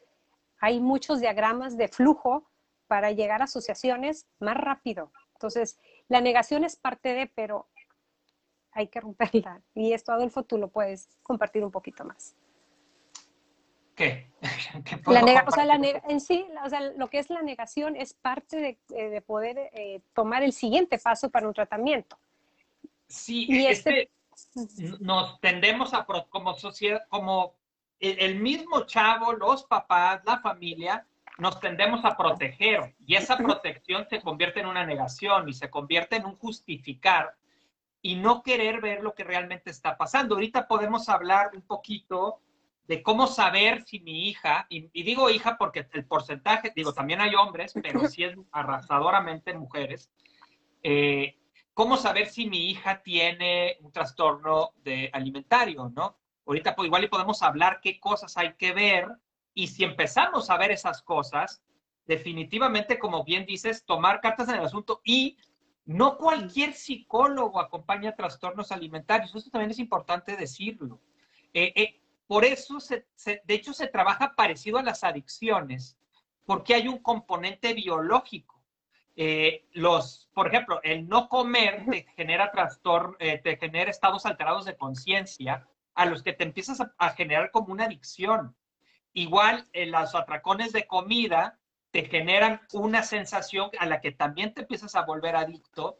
[0.60, 2.48] hay muchos diagramas de flujo
[2.86, 5.12] para llegar a asociaciones más rápido.
[5.34, 7.68] Entonces, la negación es parte de, pero
[8.72, 9.60] hay que romperla.
[9.74, 12.34] Y esto, Adolfo, tú lo puedes compartir un poquito más.
[13.94, 14.30] ¿Qué?
[15.06, 15.74] la o sea, la
[16.08, 20.00] en sí, o sea, lo que es la negación es parte de, eh, poder eh,
[20.14, 22.18] tomar el siguiente paso para un tratamiento.
[23.06, 24.10] Sí, y este,
[24.54, 27.54] este nos tendemos a, como sociedad, como
[28.00, 31.06] el mismo chavo, los papás, la familia,
[31.38, 36.16] nos tendemos a proteger y esa protección se convierte en una negación y se convierte
[36.16, 37.36] en un justificar
[38.02, 40.34] y no querer ver lo que realmente está pasando.
[40.34, 42.40] Ahorita podemos hablar un poquito
[42.88, 47.34] de cómo saber si mi hija, y, digo hija porque el porcentaje, digo, también hay
[47.36, 50.10] hombres, pero sí es arrasadoramente mujeres,
[50.82, 51.36] eh,
[51.74, 56.18] cómo saber si mi hija tiene un trastorno de alimentario, ¿no?
[56.44, 59.06] Ahorita pues, igual y podemos hablar qué cosas hay que ver
[59.54, 61.62] y si empezamos a ver esas cosas,
[62.06, 65.36] definitivamente, como bien dices, tomar cartas en el asunto y
[65.84, 69.34] no cualquier psicólogo acompaña trastornos alimentarios.
[69.34, 71.00] Esto también es importante decirlo.
[71.52, 72.78] Eh, eh, por eso,
[73.26, 75.98] de hecho, se trabaja parecido a las adicciones,
[76.46, 78.60] porque hay un componente biológico.
[79.16, 84.76] Eh, los, por ejemplo, el no comer te genera trastorno, te genera estados alterados de
[84.76, 88.56] conciencia a los que te empiezas a, generar como una adicción.
[89.12, 91.58] Igual, los atracones de comida
[91.92, 95.98] te generan una sensación a la que también te empiezas a volver adicto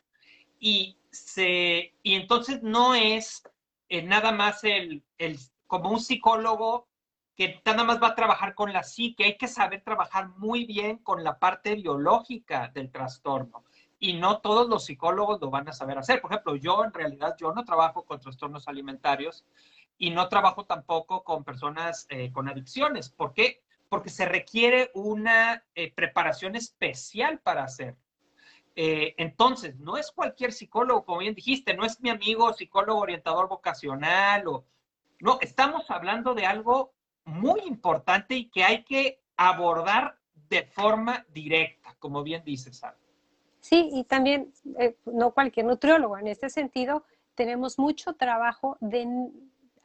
[0.58, 3.44] y, se, y entonces no es
[3.88, 6.88] eh, nada más el, el, como un psicólogo
[7.36, 10.98] que nada más va a trabajar con la psique, hay que saber trabajar muy bien
[10.98, 13.64] con la parte biológica del trastorno
[13.98, 16.20] y no todos los psicólogos lo van a saber hacer.
[16.20, 19.44] Por ejemplo, yo en realidad yo no trabajo con trastornos alimentarios
[19.96, 23.10] y no trabajo tampoco con personas eh, con adicciones.
[23.10, 23.62] ¿Por qué?
[23.92, 27.94] Porque se requiere una eh, preparación especial para hacer.
[28.74, 33.50] Eh, entonces, no es cualquier psicólogo, como bien dijiste, no es mi amigo psicólogo orientador
[33.50, 34.64] vocacional o
[35.20, 36.94] no, estamos hablando de algo
[37.26, 40.16] muy importante y que hay que abordar
[40.48, 42.96] de forma directa, como bien dices, Sara.
[43.60, 46.16] Sí, y también eh, no cualquier nutriólogo.
[46.16, 49.06] En este sentido, tenemos mucho trabajo de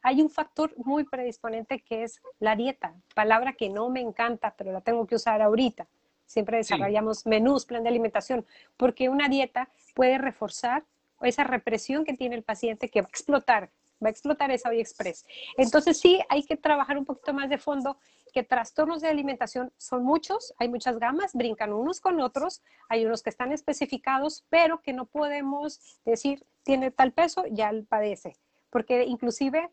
[0.02, 4.72] hay un factor muy predisponente que es la dieta, palabra que no me encanta, pero
[4.72, 5.88] la tengo que usar ahorita.
[6.26, 8.44] Siempre desarrollamos menús, plan de alimentación,
[8.76, 10.84] porque una dieta puede reforzar
[11.22, 13.70] esa represión que tiene el paciente que va a explotar,
[14.02, 15.26] va a explotar esa vía express.
[15.56, 17.98] Entonces sí, hay que trabajar un poquito más de fondo,
[18.32, 23.22] que trastornos de alimentación son muchos, hay muchas gamas, brincan unos con otros, hay unos
[23.22, 28.36] que están especificados, pero que no podemos decir, tiene tal peso, ya padece,
[28.70, 29.70] porque inclusive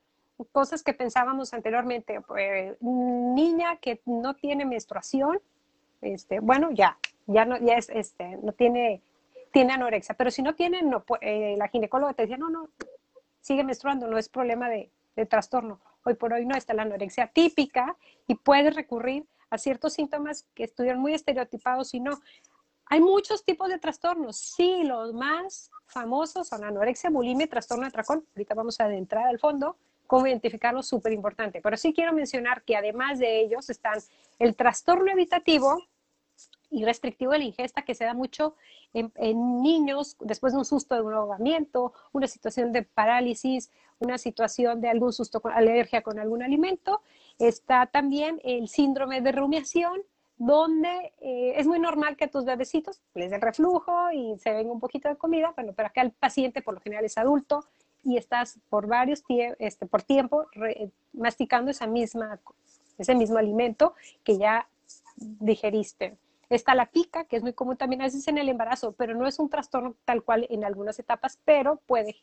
[0.52, 5.40] cosas que pensábamos anteriormente, pues, niña que no tiene menstruación,
[6.02, 9.02] este, bueno, ya, ya no, ya es, este, no tiene,
[9.52, 12.70] tiene anorexia, pero si no tiene, no, eh, la ginecóloga te decía, no, no,
[13.40, 15.80] sigue menstruando, no es problema de, de trastorno.
[16.04, 20.66] Hoy por hoy no está la anorexia típica y puede recurrir a ciertos síntomas que
[20.66, 22.20] estuvieron muy estereotipados y no.
[22.88, 24.38] Hay muchos tipos de trastornos.
[24.38, 28.24] Sí, los más famosos son anorexia, bulimia y trastorno de atracón.
[28.36, 31.62] Ahorita vamos a adentrar al fondo cómo identificarlo súper importante.
[31.62, 34.00] Pero sí quiero mencionar que además de ellos están
[34.40, 35.84] el trastorno evitativo
[36.70, 38.56] y restrictivo de la ingesta que se da mucho
[38.94, 39.12] en,
[39.62, 44.90] niños después de un susto de un ahogamiento, una situación de parálisis, una situación de
[44.90, 47.02] algún susto con alergia con algún alimento.
[47.40, 50.02] Está también el síndrome de rumiación,
[50.38, 54.72] donde eh, es muy normal que a tus bebecitos les dé reflujo y se venga
[54.72, 57.66] un poquito de comida, bueno, pero acá el paciente por lo general es adulto
[58.06, 59.24] y estás por varios
[59.60, 60.46] este, por tiempo
[61.12, 62.40] masticando esa misma,
[62.98, 64.70] ese mismo alimento que ya
[65.18, 66.18] digeriste.
[66.50, 69.26] Está la pica, que es muy común también a veces en el embarazo, pero no
[69.28, 72.18] es un trastorno tal cual en algunas etapas, pero puede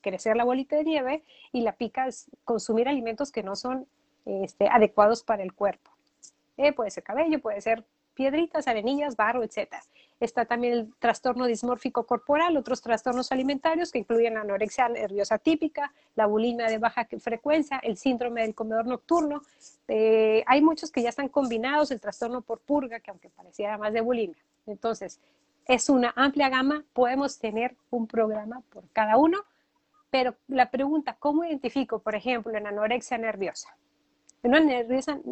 [0.00, 3.86] crecer la bolita de nieve y la pica es consumir alimentos que no son
[4.24, 5.92] este, adecuados para el cuerpo.
[6.56, 9.76] Eh, puede ser cabello, puede ser piedritas, arenillas, barro, etc.
[10.20, 15.92] Está también el trastorno dismórfico corporal, otros trastornos alimentarios que incluyen la anorexia nerviosa típica,
[16.16, 19.42] la bulimia de baja frecuencia, el síndrome del comedor nocturno.
[19.86, 23.92] Eh, hay muchos que ya están combinados, el trastorno por purga, que aunque pareciera más
[23.92, 24.42] de bulimia.
[24.66, 25.20] Entonces,
[25.66, 29.38] es una amplia gama, podemos tener un programa por cada uno,
[30.10, 33.76] pero la pregunta, ¿cómo identifico, por ejemplo, en anorexia nerviosa?
[34.42, 34.58] Una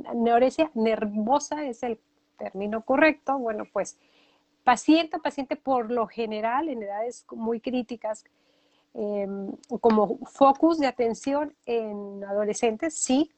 [0.07, 1.99] anorexia nervosa es el
[2.37, 3.99] término correcto, bueno, pues
[4.67, 8.25] paciente a paciente por lo general en edades muy críticas,
[8.95, 13.31] em, como focus de atención en adolescentes, sí,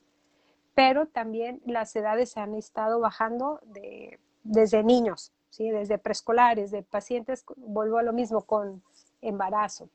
[0.74, 5.68] pero también las edades han estado bajando de, desde niños, ¿sí?
[5.68, 8.82] desde preescolares, de pacientes, vuelvo a lo mismo, con
[9.20, 9.90] embarazo.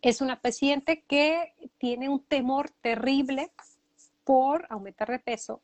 [0.00, 3.50] Es una paciente que tiene un temor terrible
[4.24, 5.60] por aumentar de peso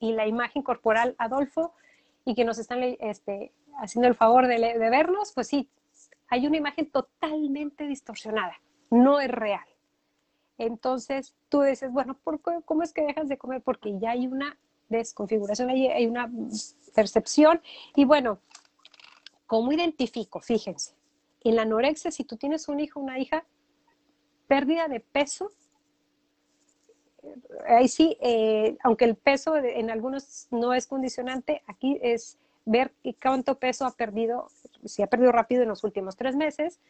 [0.00, 1.74] y la imagen corporal, Adolfo,
[2.24, 5.68] y que nos están este, haciendo el favor de, vernos, pues sí,
[6.28, 8.54] hay una imagen totalmente distorsionada,
[8.90, 9.64] no es real.
[10.56, 13.60] Entonces tú dices, bueno, ¿por ¿cómo es que dejas de comer?
[13.62, 14.56] Porque ya hay una
[14.88, 16.30] desconfiguración, hay, hay una
[16.94, 17.60] percepción.
[17.96, 18.38] Y bueno,
[19.46, 20.40] ¿cómo identifico?
[20.40, 20.94] Fíjense,
[21.42, 23.44] en la anorexia, si tú tienes un hijo, una hija,
[24.46, 25.50] pérdida de peso
[27.66, 33.58] ahí sí, eh, aunque el peso en algunos no es condicionante, aquí es ver cuánto
[33.58, 34.48] peso ha perdido,
[34.84, 36.80] si ha perdido rápido en los últimos tres meses.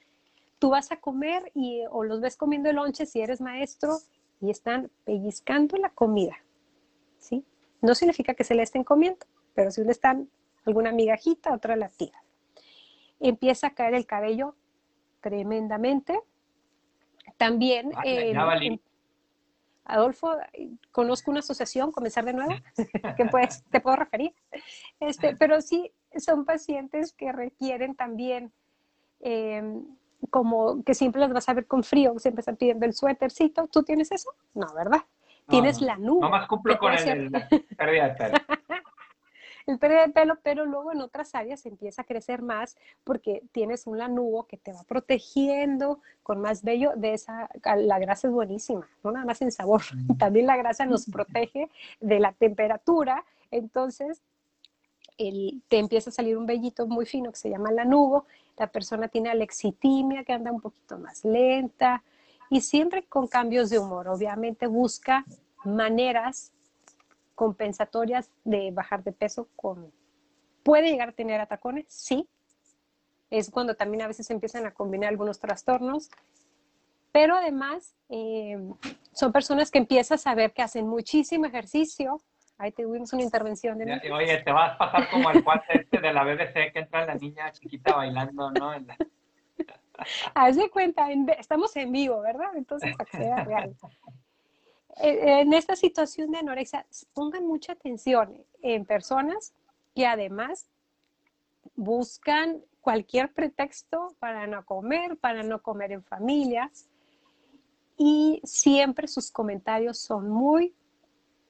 [0.59, 3.99] Tú vas a comer y, o los ves comiendo el lonche si eres maestro
[4.41, 6.37] y están pellizcando la comida,
[7.19, 7.45] ¿sí?
[7.81, 10.29] No significa que se le estén comiendo, pero si le están
[10.65, 12.23] alguna migajita, otra la tira.
[13.21, 14.55] Empieza a caer el cabello
[15.21, 16.19] tremendamente.
[17.37, 17.93] También...
[17.97, 18.35] Ah, eh,
[19.85, 20.37] Adolfo,
[20.93, 22.53] conozco una asociación, comenzar de nuevo,
[23.17, 24.35] que pues, te puedo referir.
[25.01, 28.53] Este, pero sí, son pacientes que requieren también,
[29.21, 29.85] em,
[30.31, 33.69] como que siempre los vas a ver con frío, siempre están pidiendo el suétercito.
[33.69, 34.31] ¿Tú tienes eso?
[34.55, 35.03] No, ¿verdad?
[35.49, 36.21] tienes la nube.
[36.21, 37.49] No más cumplo con el, la.
[39.67, 43.87] el pérdida de pelo, pero luego en otras áreas empieza a crecer más porque tienes
[43.87, 48.89] un lanugo que te va protegiendo con más vello de esa, la grasa es buenísima,
[49.03, 49.83] no nada más en sabor,
[50.19, 54.23] también la grasa nos protege de la temperatura, entonces
[55.17, 58.27] el, te empieza a salir un vellito muy fino que se llama lanugo,
[58.59, 62.03] la persona tiene alexitimia que anda un poquito más lenta
[62.51, 65.25] y siempre con cambios de humor, obviamente busca
[65.65, 66.53] maneras
[67.35, 69.93] compensatorias de bajar de peso con...
[70.63, 71.87] ¿Puede llegar a tener atacones?
[71.89, 72.29] Sí.
[73.31, 76.11] Es cuando también a veces empiezan a combinar algunos trastornos.
[77.13, 78.59] Pero además eh,
[79.13, 82.21] son personas que empiezan a saber que hacen muchísimo ejercicio.
[82.59, 84.13] Ahí tuvimos una intervención de...
[84.13, 87.15] Oye, te vas a pasar como el cuate este de la BBC que entra la
[87.15, 88.73] niña chiquita bailando, ¿no?
[90.35, 92.57] Haz de cuenta, estamos en vivo, ¿verdad?
[92.57, 93.77] Entonces, para que sea real.
[94.97, 99.53] Eh, en esta situación de anorexia, pongan mucha atención en personas
[99.95, 100.69] que además
[101.75, 106.71] buscan cualquier pretexto para no comer, para no comer en familia.
[107.97, 110.75] Y siempre sus comentarios son muy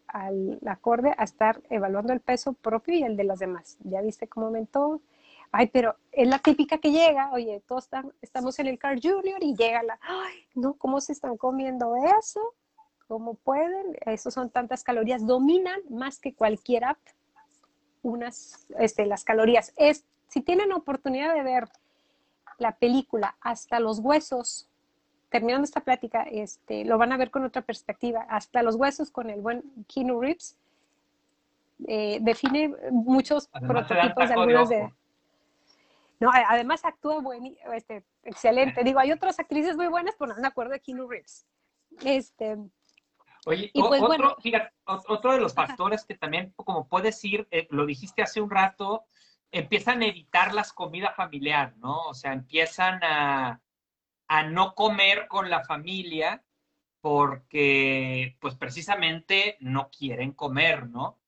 [0.07, 3.79] al acorde a estar evaluando el peso propio y el de los demás.
[3.83, 5.03] Ya viste cómo aumentó.
[5.51, 7.89] Ay, pero es la típica que llega, oye, todos
[8.23, 12.41] estamos en el Car Junior y llega la, ay, no, ¿cómo se están comiendo eso?
[13.09, 16.99] Como pueden, eso son tantas calorías, dominan más que cualquier app
[18.03, 19.73] unas, este, las calorías.
[19.77, 21.69] Es, si tienen oportunidad de ver
[22.59, 24.69] la película Hasta los Huesos,
[25.31, 28.27] terminando esta plática, este, lo van a ver con otra perspectiva.
[28.29, 29.62] Hasta los Huesos con el buen
[29.93, 30.57] Keanu Reeves.
[31.88, 34.93] Eh, define muchos prototipos de algunos de...
[36.21, 38.83] No, además actúa buen, este, excelente.
[38.85, 41.47] Digo, hay otras actrices muy buenas, pero no me acuerdo de Keanu Reeves.
[42.05, 42.57] Este,
[43.47, 44.37] Oye, pues, otro,
[44.85, 49.05] otro de los factores que también, como puedes ir, eh, lo dijiste hace un rato,
[49.51, 52.03] empiezan a evitar las comidas familiar, ¿no?
[52.03, 53.61] O sea, empiezan a,
[54.29, 56.42] a no comer con la familia
[57.01, 61.21] porque, pues precisamente no quieren comer, ¿no?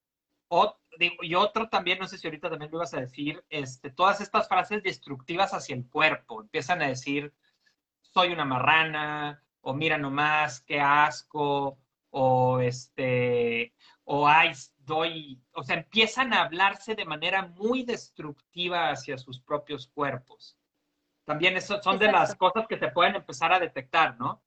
[1.20, 4.48] y otro también, no sé si ahorita también lo ibas a decir, este, todas estas
[4.48, 7.34] frases destructivas hacia el cuerpo, empiezan a decir,
[8.00, 11.78] soy una marrana, o mira nomás, qué asco,
[12.10, 19.18] o este, o hay, doy, o sea, empiezan a hablarse de manera muy destructiva hacia
[19.18, 20.56] sus propios cuerpos.
[21.24, 24.42] También eso son de las cosas que se pueden empezar a detectar, ¿no?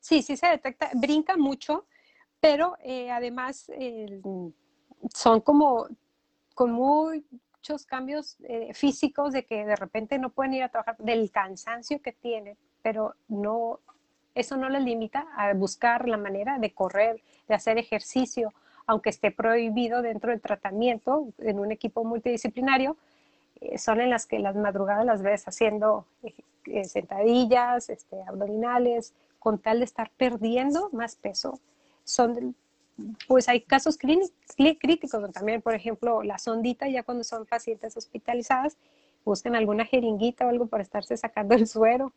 [0.00, 1.86] Sí, sí se detecta, brinca mucho
[2.40, 3.70] pero eh, además
[5.14, 5.88] son como
[6.54, 11.30] con muchos cambios eh, físicos de que de repente no pueden ir a trabajar, del
[11.30, 13.80] cansancio que tienen, pero no,
[14.38, 18.52] eso no les limita a buscar la manera de correr, de hacer ejercicio,
[18.86, 22.96] aunque esté prohibido dentro del tratamiento en un equipo multidisciplinario,
[23.60, 26.06] eh, son en las que las madrugadas las ves haciendo
[26.84, 31.58] sentadillas, este, abdominales, con tal de estar perdiendo más peso.
[32.04, 32.54] Son,
[33.26, 38.76] pues hay casos críticos también, por ejemplo, la sondita, ya cuando son pacientes hospitalizadas,
[39.24, 42.12] buscan alguna jeringuita o algo para estarse sacando el suero.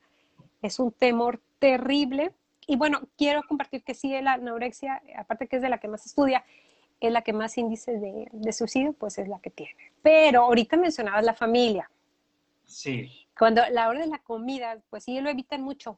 [0.62, 2.34] Es un temor terrible.
[2.68, 6.06] Y bueno, quiero compartir que sí, la anorexia, aparte que es de la que más
[6.06, 6.46] estudia,
[7.00, 9.76] es la que más índice de, de suicidio, pues es la que tiene.
[10.02, 11.90] Pero ahorita mencionabas la familia.
[12.66, 13.28] Sí.
[13.38, 15.98] Cuando la hora de la comida, pues sí lo evitan mucho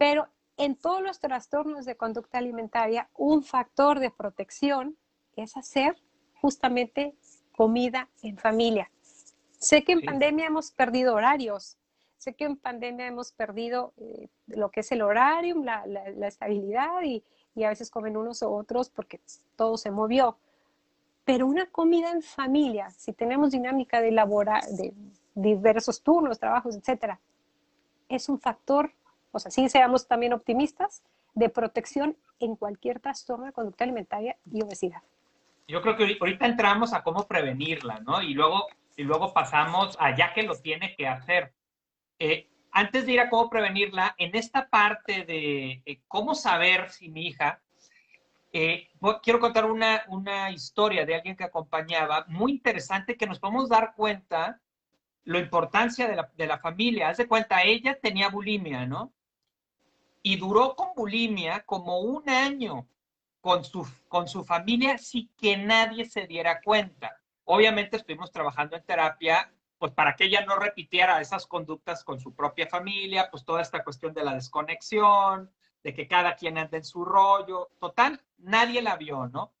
[0.00, 4.96] pero en todos los trastornos de conducta alimentaria, un factor de protección
[5.36, 5.94] es hacer
[6.40, 7.14] justamente
[7.54, 8.90] comida en familia.
[9.58, 11.76] Sé que en pandemia hemos perdido horarios,
[12.20, 15.84] sé que en pandemia hemos perdido eh, lo que es el horario, la,
[16.28, 19.20] estabilidad y, y, a veces comen unos u otros porque
[19.56, 20.38] todo se movió.
[21.24, 24.94] Pero una comida en familia, si tenemos dinámica de elaborar, de
[25.34, 27.20] diversos turnos, trabajos, etcétera,
[28.08, 28.92] es un factor
[29.32, 31.02] o sea, sí seamos también optimistas
[31.34, 35.02] de protección en cualquier trastorno de conducta alimentaria y obesidad.
[35.68, 38.22] Yo creo que ahorita entramos a cómo prevenirla, ¿no?
[38.22, 38.66] Y luego,
[38.96, 41.52] y luego pasamos a ya que lo tiene que hacer.
[42.20, 47.08] Eh, antes de ir a cómo prevenirla, en esta parte de eh, cómo saber si
[47.08, 47.60] mi hija,
[48.52, 48.88] eh,
[49.22, 53.94] quiero contar una, una historia de alguien que acompañaba, muy interesante, que nos podemos dar
[53.96, 54.60] cuenta
[55.24, 57.08] la importancia de la, de la familia.
[57.08, 59.12] Haz de cuenta, ella tenía bulimia, ¿no?
[60.22, 62.86] y duró con bulimia como un año
[63.40, 67.16] con su, con su familia sin que nadie se diera cuenta.
[67.44, 69.50] Obviamente estuvimos trabajando en terapia,
[69.80, 73.82] pues para que ella no repitiera esas conductas con su propia familia, pues toda esta
[73.82, 75.50] cuestión de la desconexión,
[75.82, 79.52] de que cada quien anda en su rollo, total, nadie la vio, ¿no?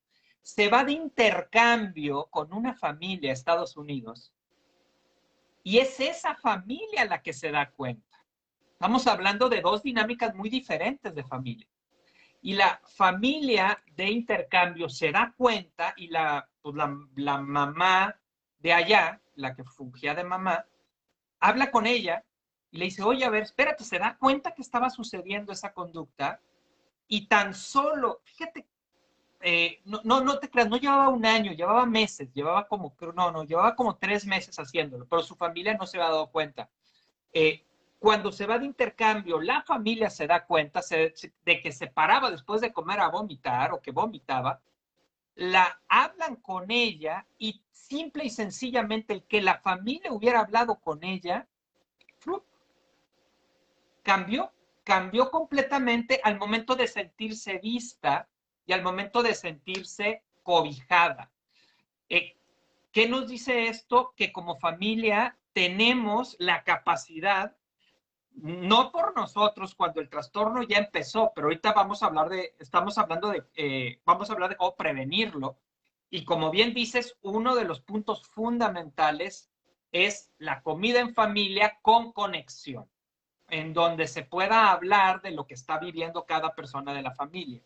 [0.42, 4.32] Se va de intercambio con una familia a Estados Unidos
[5.62, 8.18] y es esa familia la que se da cuenta.
[8.72, 11.66] Estamos hablando de dos dinámicas muy diferentes de familia.
[12.42, 16.74] Y la familia de intercambio se da cuenta y la, pues
[17.16, 18.16] la, mamá
[18.58, 20.66] de allá, la que fungía de mamá,
[21.40, 22.24] habla con ella
[22.70, 26.40] y le dice, oye, a ver, espérate, se da cuenta que estaba sucediendo esa conducta
[27.08, 28.66] y tan solo, fíjate,
[29.40, 33.32] eh, no, no, no te creas, no llevaba un año, llevaba meses, llevaba como, no,
[33.32, 36.68] no, llevaba como tres meses haciéndolo, pero su familia no se había dado cuenta.
[37.32, 37.64] Eh,
[37.98, 42.60] cuando se va de intercambio, la familia se da cuenta de que se paraba después
[42.60, 44.60] de comer a vomitar o que vomitaba,
[45.34, 51.02] la hablan con ella y simple y sencillamente el que la familia hubiera hablado con
[51.02, 51.48] ella,
[54.02, 54.52] cambió,
[54.84, 58.28] cambió completamente al momento de sentirse vista
[58.66, 61.30] y al momento de sentirse cobijada.
[62.08, 62.36] Eh,
[62.92, 64.14] ¿Qué nos dice esto?
[64.16, 67.56] Que como familia tenemos la capacidad
[68.34, 72.96] no por nosotros cuando el trastorno ya empezó, pero ahorita vamos a hablar de, estamos
[72.98, 75.58] hablando de, eh, vamos a hablar de cómo prevenirlo.
[76.10, 79.50] Y como bien dices, uno de los puntos fundamentales
[79.92, 82.88] es la comida en familia con conexión,
[83.48, 87.62] en donde se pueda hablar de lo que está viviendo cada persona de la familia.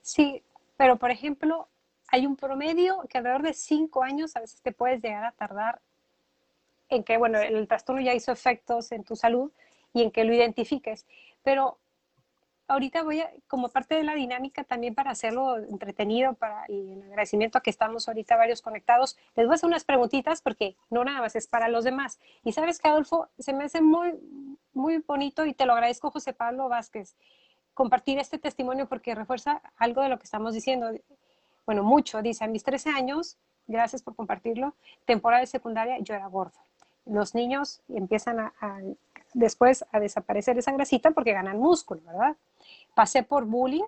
[0.00, 0.42] Sí,
[0.76, 1.68] pero por ejemplo,
[2.08, 5.80] hay un promedio que alrededor de cinco años a veces te puedes llegar a tardar
[6.88, 9.50] en que, bueno, el trastorno ya hizo efectos en tu salud
[9.92, 11.06] y en que lo identifiques.
[11.42, 11.78] Pero
[12.68, 17.02] ahorita voy a, como parte de la dinámica también para hacerlo entretenido para, y en
[17.04, 21.04] agradecimiento a que estamos ahorita varios conectados, les voy a hacer unas preguntitas porque no
[21.04, 22.18] nada más es para los demás.
[22.44, 24.14] Y sabes que Adolfo, se me hace muy,
[24.72, 27.16] muy bonito y te lo agradezco José Pablo Vázquez
[27.74, 30.92] compartir este testimonio porque refuerza algo de lo que estamos diciendo.
[31.66, 34.74] Bueno, mucho, dice, a mis 13 años, gracias por compartirlo,
[35.04, 36.58] temporada de secundaria, yo era gordo
[37.06, 38.52] los niños empiezan a,
[39.32, 42.36] después a desaparecer esa grasita porque ganan músculo, ¿verdad?
[42.94, 43.84] Pasé por bullying.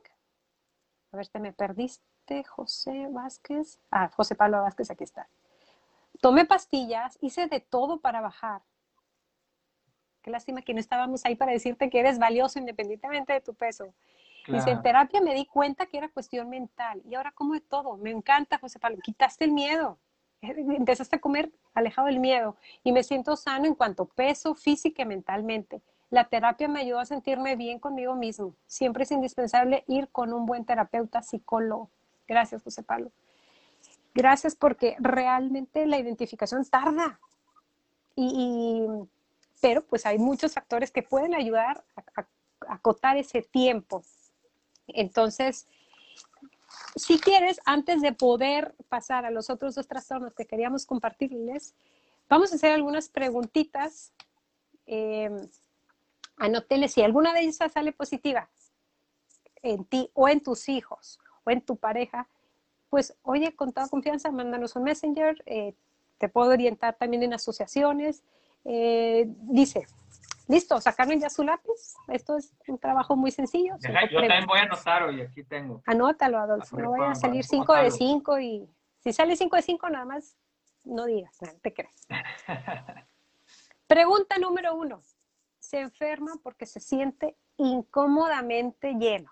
[1.13, 3.79] A ver, te me perdiste, José Vázquez.
[3.91, 5.29] Ah, José Pablo Vázquez, aquí está.
[6.21, 8.63] Tomé pastillas, hice de todo para bajar.
[10.23, 13.95] Qué lástima que no estábamos ahí para decirte que eres valioso independientemente de tu peso.
[14.47, 17.99] Dice, en terapia me di cuenta que era cuestión mental y ahora como de todo.
[17.99, 18.99] Me encanta, José Pablo.
[19.03, 19.99] Quitaste el miedo.
[20.41, 25.07] Empezaste a comer alejado del miedo y me siento sano en cuanto peso física y
[25.07, 25.83] mentalmente.
[26.11, 28.55] La terapia me ayudó a sentirme bien conmigo mismo.
[28.67, 31.91] Siempre es indispensable ir con un buen terapeuta psicólogo.
[32.27, 33.11] Gracias, José Pablo.
[34.15, 37.21] Gracias porque realmente la identificación tarda.
[38.17, 38.87] Y,
[39.61, 44.03] pero pues hay muchos factores que pueden ayudar a, a acotar ese tiempo.
[44.87, 45.69] Entonces,
[46.97, 51.75] si quieres, antes de poder pasar a los otros dos trastornos que queríamos compartirles,
[52.29, 54.13] vamos a hacer algunas preguntitas.
[54.87, 55.31] Eh,
[56.89, 58.49] si alguna de ellas sale positiva
[59.63, 62.29] en ti o en tus hijos o en tu pareja,
[62.91, 65.75] pues oye, con toda confianza, mándanos un messenger, eh,
[66.19, 68.23] te puedo orientar también en asociaciones.
[68.65, 69.87] Eh, dice,
[70.49, 71.95] listo, sacaron ya su lápiz.
[72.09, 73.75] Esto es un trabajo muy sencillo.
[74.11, 75.83] yo también voy a anotar hoy, aquí tengo.
[75.87, 78.69] Anótalo, Adolfo, no vaya a salir 5 de 5 y
[79.01, 80.37] si sale 5 de 5 nada más,
[80.85, 82.07] no digas, no te crees.
[83.87, 85.03] Pregunta número uno.
[85.59, 89.31] Se enferma porque se siente incómodamente lleno.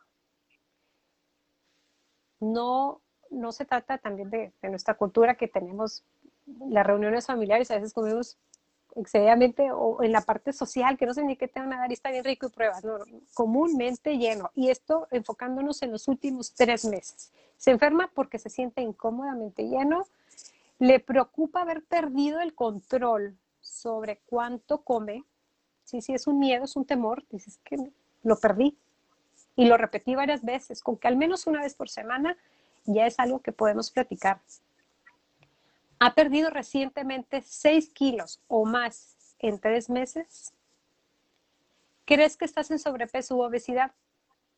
[2.40, 3.00] No,
[3.30, 6.04] no se trata también de, de nuestra cultura que tenemos
[6.68, 8.38] las reuniones familiares, a veces comemos
[8.96, 11.90] excedidamente o en la parte social, que no sé ni qué te van a dar
[11.90, 12.98] y está bien rico y pruebas, no,
[13.34, 14.50] comúnmente lleno.
[14.54, 17.32] Y esto enfocándonos en los últimos tres meses.
[17.56, 20.06] Se enferma porque se siente incómodamente lleno,
[20.78, 25.24] le preocupa haber perdido el control sobre cuánto come.
[25.84, 27.76] Sí, sí, es un miedo, es un temor, dices que
[28.22, 28.76] lo perdí.
[29.58, 32.36] Y lo repetí varias veces, con que al menos una vez por semana
[32.84, 34.40] ya es algo que podemos platicar
[35.98, 40.52] ha perdido recientemente 6 kilos o más en tres meses,
[42.04, 43.92] ¿crees que estás en sobrepeso u obesidad?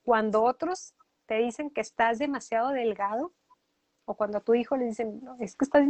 [0.05, 0.95] Cuando otros
[1.27, 3.33] te dicen que estás demasiado delgado,
[4.05, 5.87] o cuando a tu hijo le dicen, no, es que estás,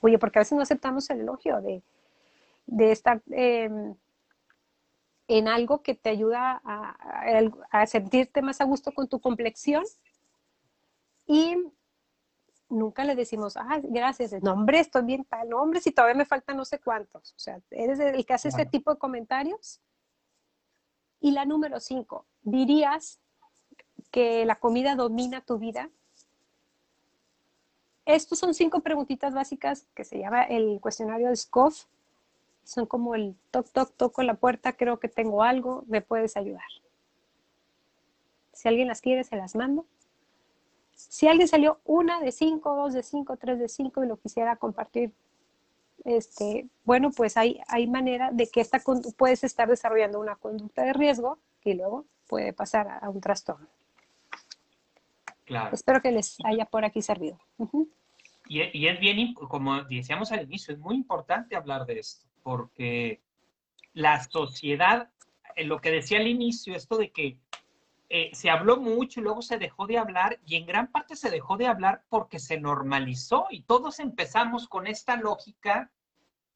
[0.00, 1.82] oye, porque a veces no aceptamos el elogio de,
[2.92, 3.94] estar em,
[5.28, 9.84] en algo que te ayuda a, a sentirte más a gusto con tu complexión.
[11.26, 11.56] Y
[12.74, 16.26] nunca le decimos, ah, gracias, no, hombre, estoy bien tal, no, hombre, si todavía me
[16.26, 17.32] faltan no sé cuántos.
[17.32, 19.80] O sea, eres el que hace ese tipo de comentarios.
[21.20, 23.18] Y la número cinco, ¿dirías
[24.10, 25.90] que la comida domina tu vida?
[28.04, 31.86] Estos son cinco preguntitas básicas que se llama el cuestionario de SCOF.
[32.62, 36.62] Son como el toc, toc, toco la puerta, creo que tengo algo, me puedes ayudar.
[38.52, 39.86] Si alguien las quiere, se las mando.
[40.94, 44.56] Si alguien salió una de cinco, dos de cinco, tres de cinco y lo quisiera
[44.56, 45.12] compartir,
[46.04, 48.80] este, bueno, pues hay, hay manera de que esta
[49.16, 53.66] puedes estar desarrollando una conducta de riesgo y luego puede pasar a, un trastorno.
[55.44, 55.74] Claro.
[55.74, 57.38] Espero que les haya por aquí servido.
[58.48, 63.20] y, y, es bien, como decíamos al inicio, es muy importante hablar de esto, porque
[63.94, 65.10] la sociedad,
[65.56, 67.38] lo que decía al inicio, esto de que
[68.16, 71.30] eh, se habló mucho y luego se dejó de hablar y en gran parte se
[71.30, 75.90] dejó de hablar porque se normalizó y todos empezamos con esta lógica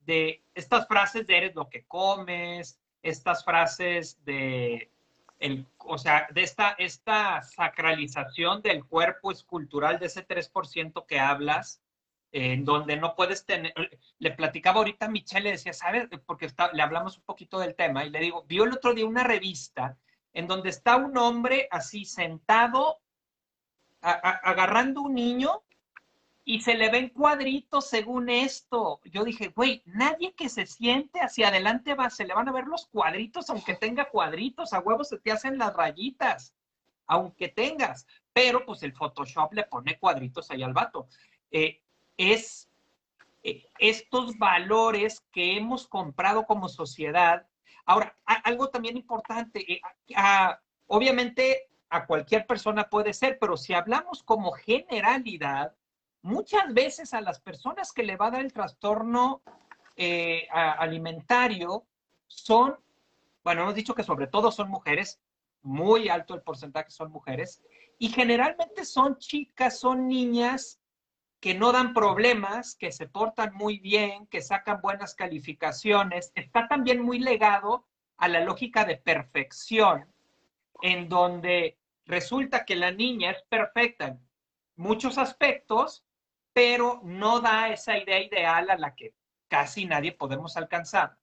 [0.06, 4.92] de estas frases de eres lo que comes, estas frases de,
[5.40, 11.82] el, o sea, de esta, esta sacralización del cuerpo escultural de ese 3% que hablas,
[12.30, 13.74] en donde no puedes tener,
[14.20, 16.06] le platicaba ahorita a Michelle, le decía, ¿sabes?
[16.24, 19.24] Porque le hablamos un poquito del tema y le digo, vio el otro día una
[19.24, 19.98] revista
[20.32, 22.98] en donde está un hombre así sentado,
[24.00, 25.62] agarrando un niño
[26.44, 29.00] y se le ven cuadritos según esto.
[29.04, 32.66] Yo dije, güey, nadie que se siente hacia adelante va, se le van a ver
[32.66, 36.54] los cuadritos, aunque tenga cuadritos, a huevos se te hacen las rayitas,
[37.06, 41.08] aunque tengas, pero pues el Photoshop le pone cuadritos ahí al vato.
[41.50, 41.82] Eh,
[42.16, 42.68] es
[43.42, 47.47] eh, estos valores que hemos comprado como sociedad
[47.88, 49.80] Ahora, algo también importante, eh,
[50.88, 55.74] obviamente a cualquier persona puede ser, pero si hablamos como generalidad,
[56.20, 59.40] muchas veces a las personas que le va a dar el trastorno
[59.96, 61.86] eh, alimentario
[62.26, 62.76] son,
[63.42, 65.18] bueno, hemos dicho que sobre todo son mujeres,
[65.62, 67.62] muy alto el porcentaje son mujeres,
[67.96, 70.77] y generalmente son chicas, son niñas
[71.40, 76.32] que no dan problemas, que se portan muy bien, que sacan buenas calificaciones.
[76.34, 77.86] Está también muy legado
[78.16, 80.12] a la lógica de perfección,
[80.82, 84.20] en donde resulta que la niña es perfecta en
[84.76, 86.04] muchos aspectos,
[86.52, 89.14] pero no da esa idea ideal a la que
[89.46, 91.16] casi nadie podemos alcanzar.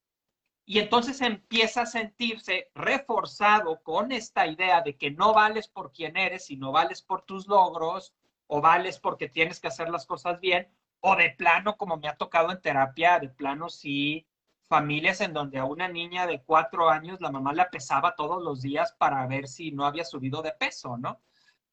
[0.66, 6.18] Y entonces empieza a sentirse reforzado con esta idea de que no vales por quien
[6.18, 8.14] eres, sino vales por tus logros,
[8.48, 10.68] o vales porque tienes que hacer las cosas bien,
[11.00, 14.26] o de plano, como me ha tocado en terapia, de plano sí
[14.68, 18.62] familias en donde a una niña de cuatro años la mamá la pesaba todos los
[18.62, 21.22] días para ver si no había subido de peso, ¿no?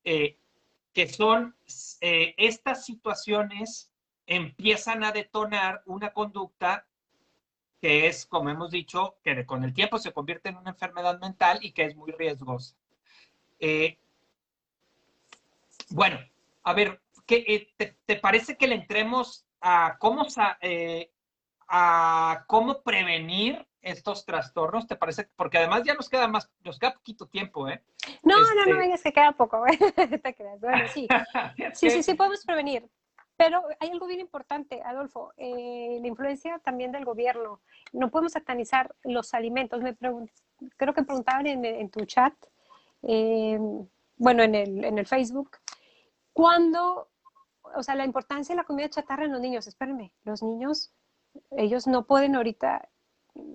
[0.04, 0.38] Eh,
[0.92, 1.56] que son
[2.00, 3.90] eh, estas situaciones
[4.26, 6.86] empiezan a detonar una conducta
[7.80, 11.58] que es, como hemos dicho, que con el tiempo se convierte en una enfermedad mental
[11.62, 12.76] y que es muy riesgosa.
[13.58, 13.98] Eh,
[15.90, 16.18] bueno,
[16.62, 20.26] a ver, ¿qué, te, parece que le entremos a cómo,
[21.68, 24.86] a cómo prevenir estos trastornos?
[24.86, 25.28] ¿Te parece?
[25.36, 27.82] Porque además ya nos queda más, nos queda poquito tiempo, ¿eh?
[28.22, 29.64] No, no, no, este es que queda poco,
[30.22, 30.60] te creas.
[30.60, 31.08] Bueno, sí.
[31.74, 32.88] sí, sí, sí, podemos prevenir.
[33.36, 37.60] Pero hay algo bien importante, Adolfo, eh, la influencia también del gobierno.
[37.92, 39.82] No podemos satanizar los alimentos.
[39.82, 39.96] Me
[40.76, 42.34] creo que preguntaban en, tu chat,
[43.02, 43.58] eh,
[44.16, 45.58] bueno, en el, en el Facebook,
[46.32, 47.10] ¿cuándo,
[47.74, 49.66] o sea, la importancia de la comida chatarra en los niños?
[49.66, 50.92] Espérenme, los niños
[51.50, 52.88] ellos no pueden ahorita,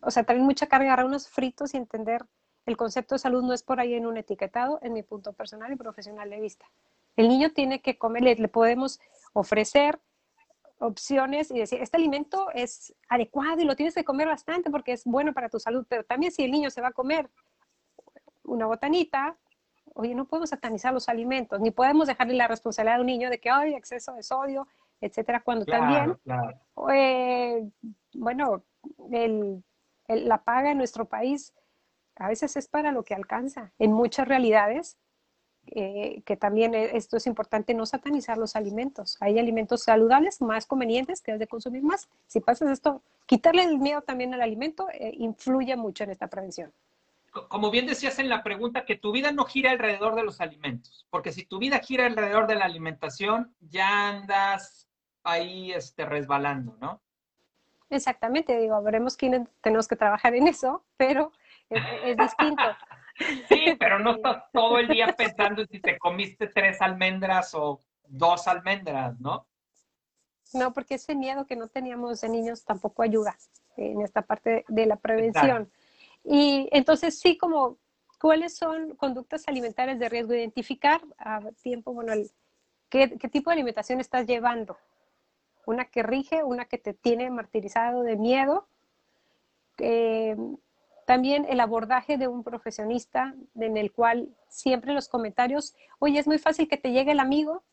[0.02, 2.26] o sea, traen mucha carga, agarrar unos fritos y entender
[2.66, 5.72] el concepto de salud no es por ahí en un etiquetado, en mi punto personal
[5.72, 6.66] y profesional de vista.
[7.16, 9.00] El niño tiene que comer, le, podemos
[9.34, 10.00] ofrecer
[10.80, 15.06] opciones y decir, este alimento es adecuado y lo tienes que comer bastante porque es
[15.06, 17.30] bueno para tu salud, pero también si el niño se va a comer
[18.44, 19.38] una botanita,
[19.98, 23.40] oye, no podemos satanizar los alimentos, ni podemos dejarle la responsabilidad a un niño de
[23.40, 24.68] que hay exceso de sodio,
[25.02, 26.18] etcétera, cuando también,
[26.94, 27.68] eh,
[28.14, 28.64] bueno,
[30.08, 31.54] la paga en nuestro país
[32.16, 33.72] a veces es para lo que alcanza.
[33.80, 34.98] En muchas realidades,
[35.68, 39.18] eh, que también e, esto es importante, no satanizar los alimentos.
[39.20, 42.08] Hay alimentos saludables más convenientes que has de consumir más.
[42.28, 46.72] Si pasas esto, quitarle el miedo también al alimento eh, influye mucho en esta prevención
[47.48, 51.08] como bien decías en la pregunta, que tu vida no gira alrededor de los alimentos,
[51.10, 54.88] porque si tu vida gira alrededor de la alimentación, ya andas
[55.24, 57.02] ahí este, resbalando, ¿no?
[57.90, 61.32] Exactamente, digo, veremos quiénes tenemos que trabajar en eso, pero
[61.70, 62.64] es, distinto.
[63.50, 67.82] sí, pero no estás todo el día pensando en si te comiste tres almendras o
[68.08, 69.48] dos almendras, ¿no?
[70.54, 73.38] No, porque ese miedo que no teníamos de niños tampoco ayuda
[73.76, 75.72] en esta parte de la prevención.
[76.24, 77.78] Y entonces sí, como,
[78.20, 80.34] ¿cuáles son conductas alimentarias de riesgo?
[80.34, 82.30] Identificar a tiempo, bueno, el,
[82.90, 84.78] ¿qué, ¿qué tipo de alimentación estás llevando?
[85.68, 88.68] una que rige, una que te tiene martirizado de miedo.
[89.78, 90.36] Eh,
[91.06, 96.40] también el abordaje de un profesionista en el cual siempre los comentarios, oye, es muy
[96.40, 97.64] fácil que te llegue el amigo,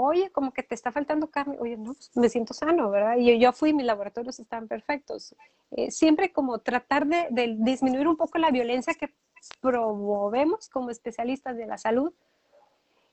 [0.00, 3.16] oye, como que te está faltando carne, oye, no, pues, me siento sano, ¿verdad?
[3.16, 5.34] Y yo, fui, mis laboratorios están perfectos.
[5.70, 9.14] Eh, siempre como tratar de, disminuir un poco la violencia que
[9.60, 12.12] promovemos como especialistas de la salud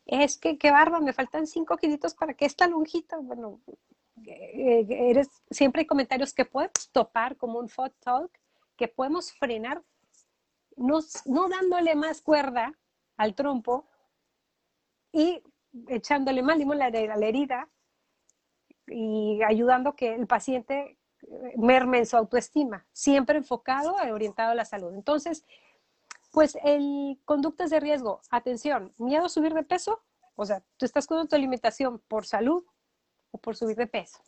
[0.06, 3.60] es que qué barba, me faltan cinco kilitos para que esta lonjita, bueno,
[4.26, 8.32] eh, eres, siempre hay comentarios que podemos topar como un food talk,
[8.78, 9.82] que podemos frenar,
[10.78, 12.74] no, no dándole más cuerda
[13.18, 13.88] al trompo
[15.12, 15.42] y
[15.88, 17.70] echándole más limón a la, herida
[18.88, 20.98] y ayudando que el paciente
[21.58, 24.94] merme en su autoestima, siempre enfocado y orientado a la salud.
[24.94, 25.46] Entonces,
[26.32, 30.02] pues el conductas de riesgo, atención, miedo a subir de peso,
[30.36, 32.64] o sea, tú estás con tu alimentación por salud
[33.32, 34.20] o por subir de peso.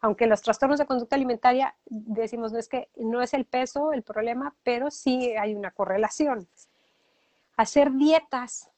[0.00, 4.02] Aunque los trastornos de conducta alimentaria decimos no es que no es el peso el
[4.02, 6.48] problema, pero sí hay una correlación.
[7.56, 8.70] Hacer dietas,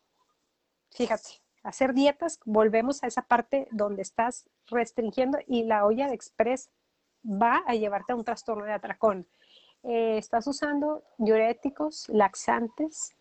[0.94, 6.70] fíjate, hacer dietas, volvemos a esa parte donde estás restringiendo y la olla de express
[7.24, 9.26] va a llevarte a un trastorno de atracón.
[9.84, 13.14] Eh, estás usando diuréticos, laxantes.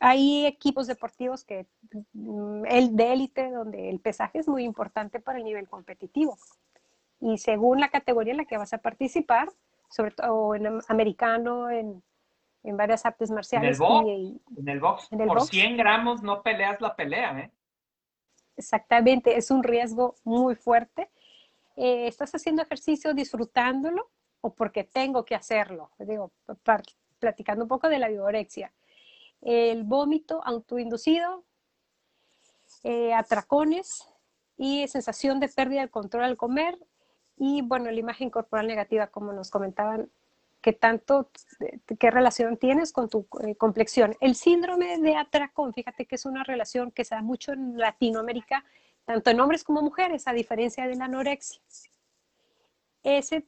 [0.00, 1.66] Hay, equipos deportivos que,
[2.14, 6.38] mm, el de élite donde el pesaje es muy importante para el nivel competitivo.
[7.20, 9.50] Y según la categoría en la que vas a participar,
[9.90, 12.02] sobre todo en americano, en,
[12.62, 13.78] varias artes marciales.
[14.56, 17.50] En el box, por 100 gramos no peleas la pelea, ¿eh?
[18.56, 21.10] Exactamente, es un riesgo muy fuerte.
[21.76, 25.92] Eh, estás haciendo ejercicio disfrutándolo, o porque tengo que hacerlo.
[25.98, 26.32] Digo,
[27.18, 28.72] platicando un poco de la biorexia.
[29.40, 31.44] El vómito autoinducido,
[32.82, 34.08] eh, atracones
[34.56, 36.78] y sensación de pérdida del control al comer
[37.36, 40.10] y, bueno, la imagen corporal negativa, como nos comentaban,
[40.60, 41.30] que tanto,
[41.98, 44.16] qué relación tienes con tu eh, complexión.
[44.20, 48.64] El síndrome de atracón, fíjate que es una relación que se da mucho en Latinoamérica,
[49.04, 51.60] tanto en hombres como mujeres, a diferencia de la anorexia.
[53.02, 53.46] Ese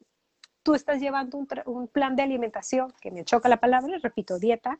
[0.62, 4.78] tú estás llevando un, plan de alimentación, que me choca la palabra, repito, dieta,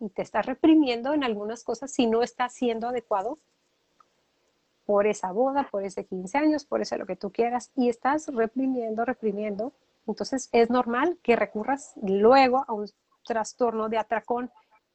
[0.00, 3.38] y te estás reprimiendo en algunas cosas si no está siendo adecuado
[4.86, 8.28] por esa boda, por ese 15 años, por eso lo que tú quieras, y estás
[8.28, 9.72] reprimiendo, reprimiendo.
[10.08, 12.86] Entonces es normal que recurras luego a un
[13.24, 14.50] trastorno de atracón.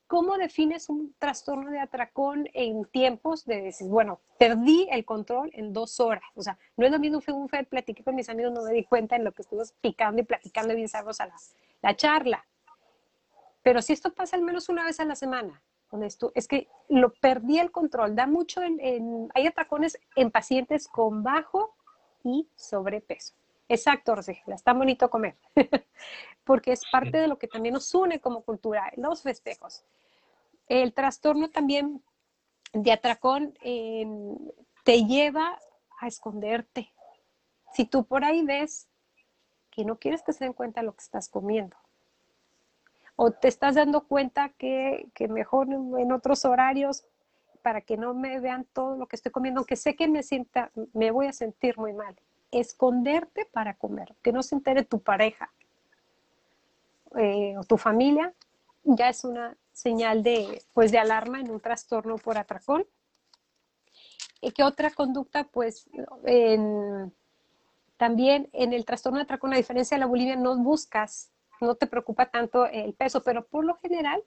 [0.07, 5.71] ¿Cómo defines un trastorno de atracón en tiempos de decir, bueno, perdí el control en
[5.71, 6.23] dos horas?
[6.35, 8.73] O sea, no es lo mismo que un fe, platiqué con mis amigos, no me
[8.73, 11.35] di cuenta en lo que estuve picando y platicando bien sabrosa la,
[11.81, 12.45] la charla.
[13.63, 15.63] Pero si esto pasa al menos una vez a la semana,
[16.33, 18.15] es que lo perdí el control.
[18.15, 21.75] Da mucho en, hay atracones en pacientes con bajo
[22.23, 23.33] y sobrepeso.
[23.73, 25.35] Exacto, Rosela, está bonito comer,
[26.43, 29.83] porque es parte de lo que también nos une como cultura, los festejos.
[30.67, 32.03] El trastorno también
[32.71, 34.37] de atracón em,
[34.83, 35.57] te lleva
[35.99, 36.91] a esconderte.
[37.73, 38.87] Si tú por ahí ves
[39.71, 41.75] que no quieres que se den cuenta de lo que estás comiendo,
[43.15, 47.05] o te estás dando cuenta que, mejor en otros horarios
[47.63, 50.69] para que no me vean todo lo que estoy comiendo, aunque sé que me sienta,
[50.93, 52.15] me voy a sentir muy mal.
[52.53, 55.51] Esconderte para comer, que no se entere tu pareja
[57.17, 58.33] eh, o tu familia,
[58.83, 62.85] ya es una señal de, pues, de alarma en un trastorno por atracón.
[64.41, 65.45] ¿Y qué otra conducta?
[65.45, 65.89] Pues
[67.97, 71.33] también en el trastorno atracón, a diferencia de la bulimia, no buscas
[71.63, 74.23] no te preocupa tanto el peso, pero por lo general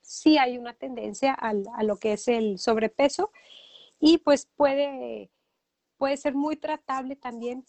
[0.00, 3.32] sí hay una tendencia a lo que es el sobrepeso
[3.98, 5.30] y pues puede,
[5.96, 7.64] puede ser muy tratable también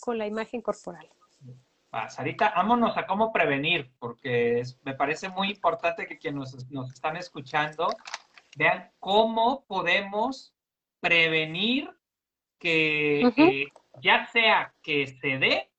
[0.00, 1.08] con la imagen corporal.
[1.92, 7.16] Ah, Sarita, vámonos a cómo prevenir, porque me parece muy importante que quienes nos, están
[7.16, 7.88] escuchando
[8.56, 10.54] vean cómo podemos
[11.00, 11.90] prevenir
[12.58, 13.66] que eh,
[14.02, 15.70] ya sea que se dé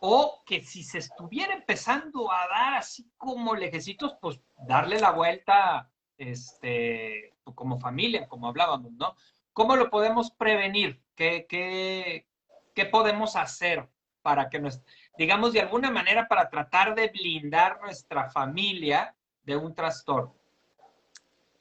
[0.00, 5.90] o que si se estuviera empezando a dar así como lejecitos, pues darle la vuelta
[6.18, 9.14] este, como familia, como hablábamos, ¿no?
[9.54, 11.00] ¿Cómo lo podemos prevenir?
[11.14, 12.26] ¿Qué, qué,
[12.74, 13.88] qué podemos hacer
[14.20, 14.82] para que nos,
[15.16, 20.34] digamos, de alguna manera para tratar de blindar nuestra familia de un trastorno?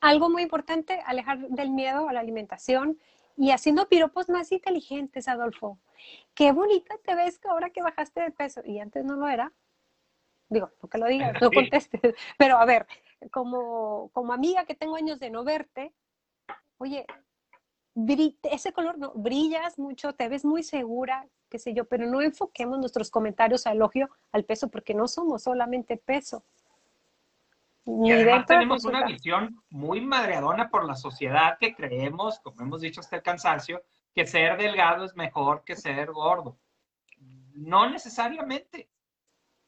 [0.02, 3.00] Algo muy importante, alejar del miedo a la alimentación
[3.38, 5.80] y haciendo piropos más inteligentes, Adolfo
[6.34, 9.52] qué bonita te ves ahora que bajaste de peso y antes no lo era.
[10.50, 12.88] Digo, no que lo digas, no contestes, pero a ver,
[13.32, 15.94] como, como amiga que tengo años de no verte,
[16.78, 17.06] oye,
[17.96, 22.80] ese color no, brillas mucho, te ves muy segura, qué sé yo, pero no enfoquemos
[22.80, 26.44] nuestros comentarios a elogio al peso porque no somos solamente peso.
[27.86, 33.02] y además tenemos una visión muy madreadona por la sociedad que creemos, como hemos dicho
[33.02, 33.84] hasta el cansancio,
[34.16, 36.58] que ser delgado es mejor que ser gordo.
[37.54, 38.90] No necesariamente.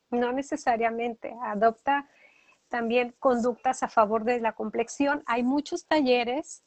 [0.10, 1.36] No necesariamente.
[1.44, 2.08] Adopta
[2.70, 5.24] también conductas a favor de la complexión.
[5.28, 6.64] Hay muchos talleres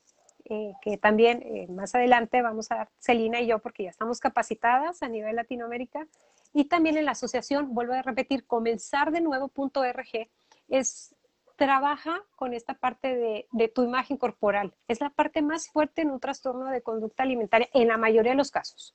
[0.50, 4.20] eh, que también eh, más adelante vamos a dar Celina y yo porque ya estamos
[4.20, 6.06] capacitadas a nivel Latinoamérica
[6.52, 10.28] y también en la asociación, vuelvo a repetir, comenzar de nuevo.org
[10.68, 11.14] es
[11.58, 14.72] trabaja con esta parte de, tu imagen corporal.
[14.86, 18.38] Es la parte más fuerte en un trastorno de conducta alimentaria en la mayoría de
[18.38, 18.94] los casos.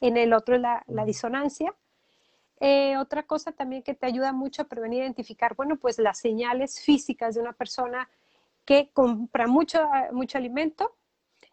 [0.00, 1.74] En el otro es la, disonancia.
[2.60, 6.78] Eh, otra cosa también que te ayuda mucho a prevenir identificar, bueno, pues las señales
[6.80, 8.10] físicas de una persona
[8.64, 9.80] que compra mucho,
[10.12, 10.96] mucho alimento.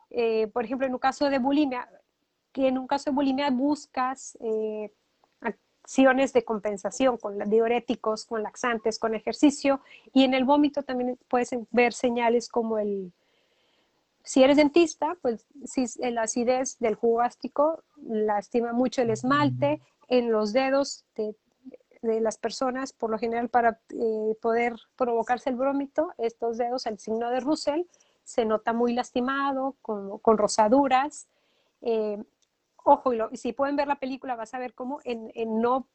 [0.10, 1.90] Eh, por ejemplo, en un caso de bulimia,
[2.52, 4.92] que en un caso de bulimia buscas eh,
[5.40, 9.82] acciones de compensación con diuréticos, con laxantes, con ejercicio.
[10.14, 13.14] Y en el vómito también puedes ver señales como el,
[14.24, 20.32] si eres dentista, pues si la acidez del jugo gástrico lastima mucho el esmalte en
[20.32, 21.06] los dedos
[22.02, 27.00] de, las personas, por lo general para eh, poder provocarse el vómito, estos dedos, el
[27.00, 27.84] signo de Russell,
[28.24, 31.28] se nota muy lastimado, con, con rosaduras.
[31.82, 32.22] Eh,
[32.84, 35.32] ojo, y, si pueden ver la película, vas a ver cómo en,
[35.62, 35.88] no,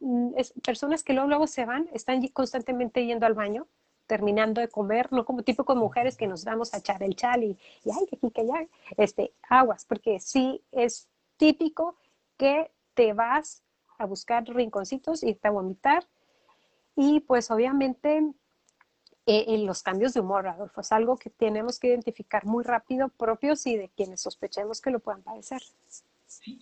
[0.00, 0.32] mm,
[0.64, 3.66] personas que luego, luego se van, están constantemente yendo al baño,
[4.06, 7.44] terminando de comer, no como tipo con mujeres que nos damos a echar el chal
[7.44, 11.96] y, ay, que aquí, que allá, este, aguas, porque sí es típico
[12.36, 13.62] que te vas
[13.98, 16.06] a buscar rinconcitos y te a vomitar.
[16.96, 18.18] Y pues obviamente
[19.26, 23.08] eh, en los cambios de humor, Adolfo, es algo que tenemos que identificar muy rápido
[23.08, 25.62] propios y de quienes sospechemos que lo puedan padecer.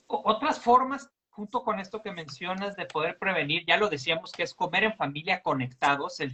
[0.06, 4.52] Otras formas, junto con esto que mencionas, de poder prevenir, ya lo decíamos, que es
[4.52, 6.32] comer en familia conectados, el,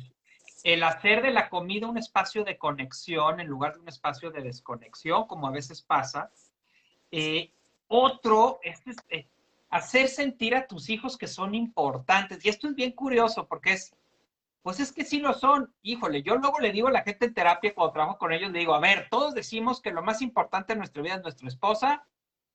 [0.65, 4.43] el hacer de la comida un espacio de conexión en lugar de un espacio de
[4.43, 6.33] desconexión, como a veces pasa.
[7.13, 7.53] Eh,
[7.87, 9.29] otro es este,
[9.77, 12.45] hacer sentir a tus hijos que son importantes.
[12.45, 13.95] Y esto es bien curioso porque es,
[14.63, 15.73] Pues es que sí lo son.
[15.83, 18.59] Híjole, yo luego le digo a la gente en terapia cuando trabajo con ellos, le
[18.61, 22.07] digo, a ver, todos decimos que lo más importante en nuestra vida es nuestra esposa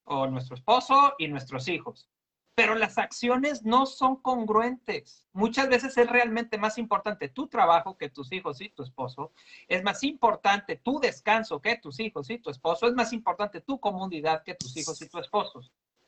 [0.03, 2.09] o nuestro esposo y nuestros hijos.
[2.53, 5.25] Pero las acciones no son congruentes.
[5.31, 9.31] Muchas veces es realmente más importante tu trabajo que tus hijos y tu esposo.
[9.69, 12.87] Es más importante tu descanso que tus hijos y tu esposo.
[12.87, 15.61] Es más importante tu comunidad que tus hijos y tu esposo.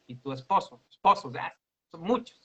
[0.07, 1.33] Y tu esposo, esposos,
[1.91, 2.43] son muchos.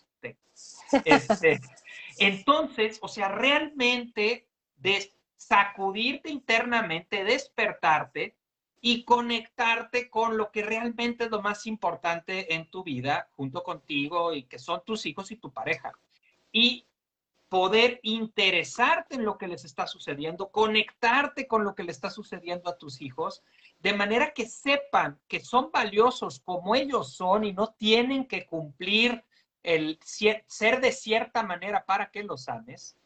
[1.04, 1.61] Este,
[2.18, 8.36] entonces, o sea, realmente de sacudirte internamente, despertarte
[8.80, 14.32] y conectarte con lo que realmente es lo más importante en tu vida, junto contigo
[14.32, 15.92] y que son tus hijos y tu pareja.
[16.52, 16.86] Y
[17.49, 22.68] poder interesarte en lo que les está sucediendo, conectarte con lo que le está sucediendo
[22.68, 23.42] a tus hijos,
[23.80, 29.24] de manera que sepan que son valiosos como ellos son y no tienen que cumplir
[29.62, 32.96] el ser de cierta manera para que los ames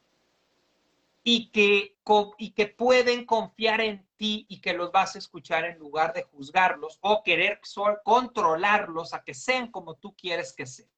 [1.25, 1.97] y que,
[2.39, 6.25] y que pueden confiar en ti y que los vas a escuchar en lugar de
[6.25, 7.61] juzgarlos o querer
[8.03, 10.89] controlarlos a que sean como tú quieres que sean.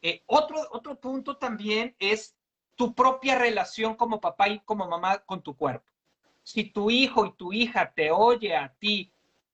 [0.00, 2.34] Eh, otro, otro punto también es
[2.76, 5.88] tu propia relación como papá y como mamá con tu cuerpo.
[6.42, 9.12] Si tu hijo y tu hija te oye a ti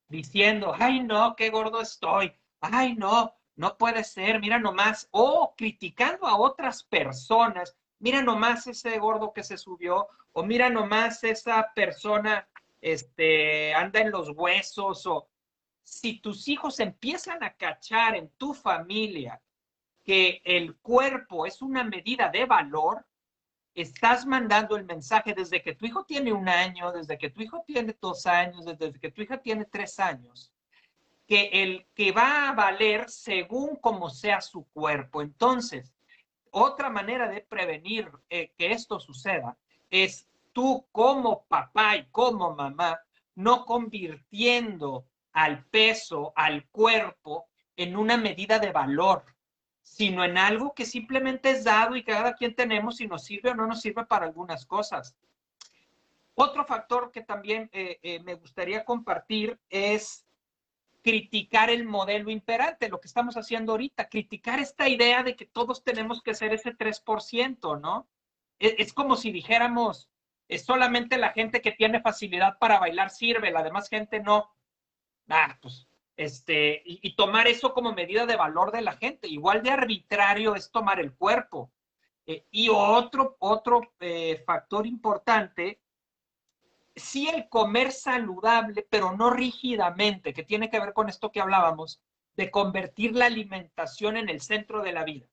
[0.09, 6.27] diciendo, ay no, qué gordo estoy, ay no, no puede ser, mira nomás, o criticando
[6.27, 12.49] a otras personas, mira nomás ese gordo que se subió, o mira nomás esa persona,
[12.81, 15.29] este, anda en los huesos, o
[15.83, 19.41] si tus hijos empiezan a cachar en tu familia
[20.05, 23.05] que el cuerpo es una medida de valor,
[23.83, 27.62] estás mandando el mensaje desde que tu hijo tiene un año, desde que tu hijo
[27.66, 30.53] tiene dos años, desde que tu hija tiene tres años,
[31.26, 35.22] que el que va a valer según como sea su cuerpo.
[35.22, 35.95] Entonces,
[36.51, 39.57] otra manera de prevenir eh, que esto suceda
[39.91, 42.99] es tú como papá y como mamá
[43.37, 49.24] no convirtiendo al peso, al cuerpo, en una medida de valor,
[49.89, 53.55] sino en algo que simplemente es dado y cada quien tenemos y nos sirve o
[53.55, 55.16] no nos sirve para algunas cosas.
[56.34, 60.24] Otro factor que también eh, eh, me gustaría compartir es
[61.03, 65.82] criticar el modelo imperante, lo que estamos haciendo ahorita, criticar esta idea de que todos
[65.82, 68.09] tenemos que ser ese 3%, ¿no?
[68.59, 70.11] Es, es como si dijéramos,
[70.49, 74.55] es solamente la gente que tiene facilidad para bailar sirve, la demás gente no.
[75.28, 75.89] Ah, pues,
[76.19, 79.29] este, y, tomar eso como medida de valor de la gente.
[79.29, 81.71] Igual de arbitrario es tomar el cuerpo.
[82.27, 85.81] Eh, y otro, otro eh, factor importante
[86.97, 92.03] sí el comer saludable, pero no rígidamente, que tiene que ver con esto que hablábamos,
[92.37, 95.29] de convertir la alimentación en el centro de la vida.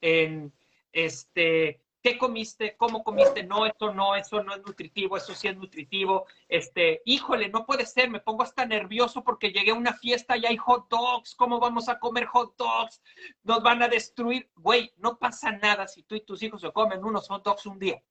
[0.00, 0.52] En
[0.92, 2.76] este, ¿qué comiste?
[2.76, 3.44] ¿Cómo comiste?
[3.44, 6.26] No, esto no, eso no es nutritivo, eso sí es nutritivo.
[6.48, 10.44] Este, híjole, no puede ser, me pongo hasta nervioso porque llegué a una fiesta y
[10.44, 13.00] hay hot dogs, ¿cómo vamos a comer hot dogs?
[13.44, 14.50] Nos van a destruir.
[14.56, 17.78] Güey, no pasa nada si tú y tus hijos se comen unos hot dogs un
[17.78, 18.02] día.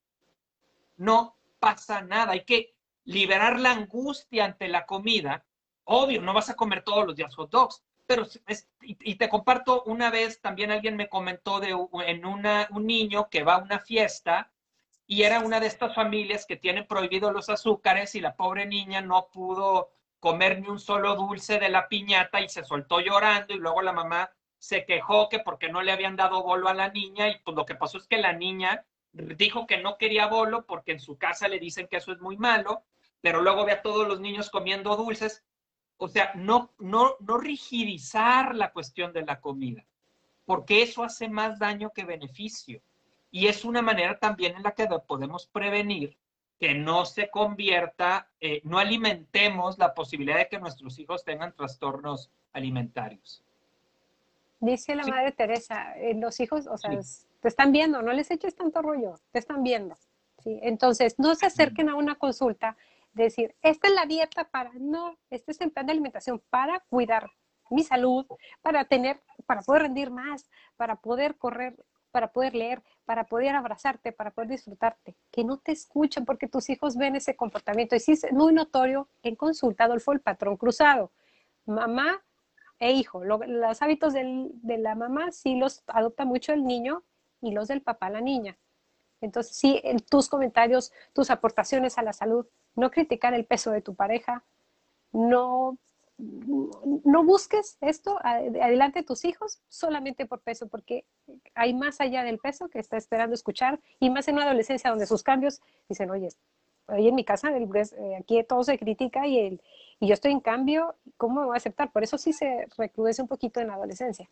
[0.96, 2.74] No pasa nada, hay que
[3.04, 5.46] liberar la angustia ante la comida.
[5.84, 8.28] Obvio, no vas a comer todos los días hot dogs, pero
[8.82, 11.70] y, te comparto una vez, también alguien me comentó de
[12.06, 14.52] en una, un niño que va a una fiesta
[15.08, 19.00] y era una de estas familias que tienen prohibido los azúcares y la pobre niña
[19.00, 23.60] no pudo comer ni un solo dulce de la piñata y se soltó llorando y
[23.60, 27.30] luego la mamá se quejó que porque no le habían dado bolo a la niña
[27.30, 30.92] y pues lo que pasó es que la niña dijo que no quería bolo porque
[30.92, 32.84] en su casa le dicen que eso es muy malo
[33.22, 35.44] pero luego ve a todos los niños comiendo dulces.
[36.04, 39.86] O sea, no, no, no rigidizar la cuestión de la comida,
[40.46, 42.82] porque eso hace más daño que beneficio.
[43.30, 46.18] Y es una manera también en la que podemos prevenir
[46.60, 52.32] que no se convierta, eh, no alimentemos la posibilidad de que nuestros hijos tengan trastornos
[52.52, 53.44] alimentarios.
[54.60, 57.00] Dice la madre Teresa, eh, los hijos, o sea,
[57.42, 59.96] te están viendo, no les eches tanto rollo, te están viendo.
[60.44, 60.60] ¿sí?
[60.64, 62.76] Entonces, no se acerquen a una consulta
[63.14, 67.30] decir, esta es la dieta para, no, este es el plan de alimentación para cuidar
[67.70, 68.26] mi salud,
[68.62, 71.76] para tener, para poder rendir más, para poder correr,
[72.12, 75.16] para poder leer, para poder abrazarte, para poder disfrutarte.
[75.32, 77.96] Que no te escuchen porque tus hijos ven ese comportamiento.
[77.96, 81.12] Y sí es muy notorio en consulta, Adolfo, el patrón cruzado.
[81.66, 82.22] Mamá
[82.80, 83.24] e hijo.
[83.24, 87.04] los hábitos de la mamá sí los adopta mucho el niño
[87.40, 88.58] y los del papá la niña.
[89.22, 93.96] Entonces, sí, tus comentarios, tus aportaciones a la salud, no criticar el peso de tu
[93.96, 94.44] pareja,
[95.12, 95.78] no
[97.06, 101.06] no busques esto adelante de tus hijos solamente por peso, porque
[101.56, 105.08] hay más allá del peso que está esperando escuchar y más en una adolescencia donde
[105.08, 106.30] sus cambios dicen, oye,
[106.88, 109.62] ahí en mi casa eh, aquí todo se critica y, el,
[110.00, 111.92] y yo estoy en cambio, ¿cómo me voy a aceptar?
[111.92, 114.30] Por eso sí se recrudece un poquito en la adolescencia.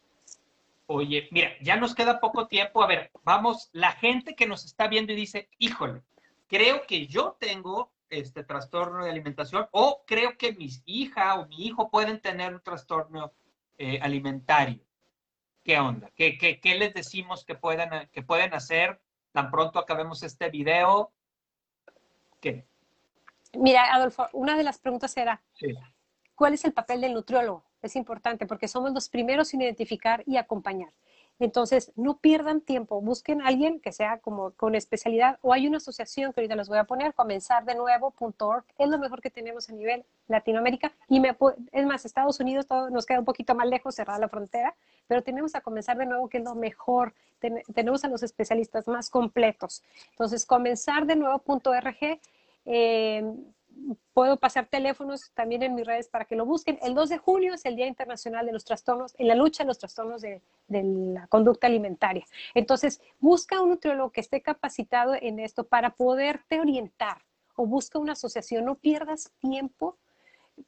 [0.85, 2.83] Oye, mira, ya nos queda poco tiempo.
[2.83, 6.01] A ver, vamos, la gente que nos está viendo y dice, híjole,
[6.47, 11.65] creo que yo tengo este trastorno de alimentación o creo que mi hija o mi
[11.65, 13.33] hijo pueden tener un trastorno
[13.77, 14.83] eh, alimentario.
[15.63, 16.11] ¿Qué onda?
[16.15, 19.01] ¿Qué, ¿Qué, qué, les decimos que pueden, que pueden hacer
[19.31, 21.11] tan pronto acabemos este video?
[22.39, 22.65] ¿Qué?
[23.53, 25.41] Mira, Adolfo, una de las preguntas era,
[26.35, 27.65] ¿cuál es el papel del nutriólogo?
[27.81, 30.93] Es importante porque somos los primeros en identificar y acompañar.
[31.39, 35.77] Entonces, no pierdan tiempo, busquen a alguien que sea como con especialidad o hay una
[35.77, 39.69] asociación que ahorita les voy a poner, comenzar de nuevo.org, es lo mejor que tenemos
[39.69, 41.35] a nivel Latinoamérica y me,
[41.71, 44.75] es más, Estados Unidos nos queda un poquito más lejos, cerrada la frontera,
[45.07, 47.13] pero tenemos a comenzar de nuevo que es lo mejor,
[47.73, 49.81] tenemos a los especialistas más completos.
[50.11, 52.19] Entonces, comenzar de nuevo.org,
[52.65, 53.33] eh,
[54.13, 56.79] puedo pasar teléfonos también en mis redes para que lo busquen.
[56.81, 59.67] El 2 de junio es el Día Internacional de los Trastornos, en la lucha de
[59.67, 62.25] los trastornos de, la conducta alimentaria.
[62.53, 67.23] Entonces, busca un nutriólogo que esté capacitado en esto para poderte orientar
[67.55, 68.65] o busca una asociación.
[68.65, 69.97] No pierdas tiempo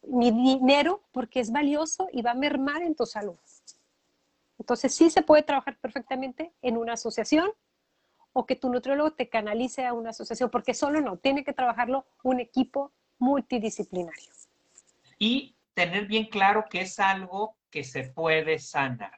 [0.03, 3.37] ni dinero porque es valioso y va a mermar en tu salud.
[4.57, 7.51] Entonces, sí se puede trabajar perfectamente en una asociación
[8.33, 12.05] o que tu nutriólogo te canalice a una asociación, porque solo no, tiene que trabajarlo
[12.23, 12.91] un equipo
[13.21, 14.31] multidisciplinario.
[15.17, 19.17] Y tener bien claro que es algo que se puede sanar.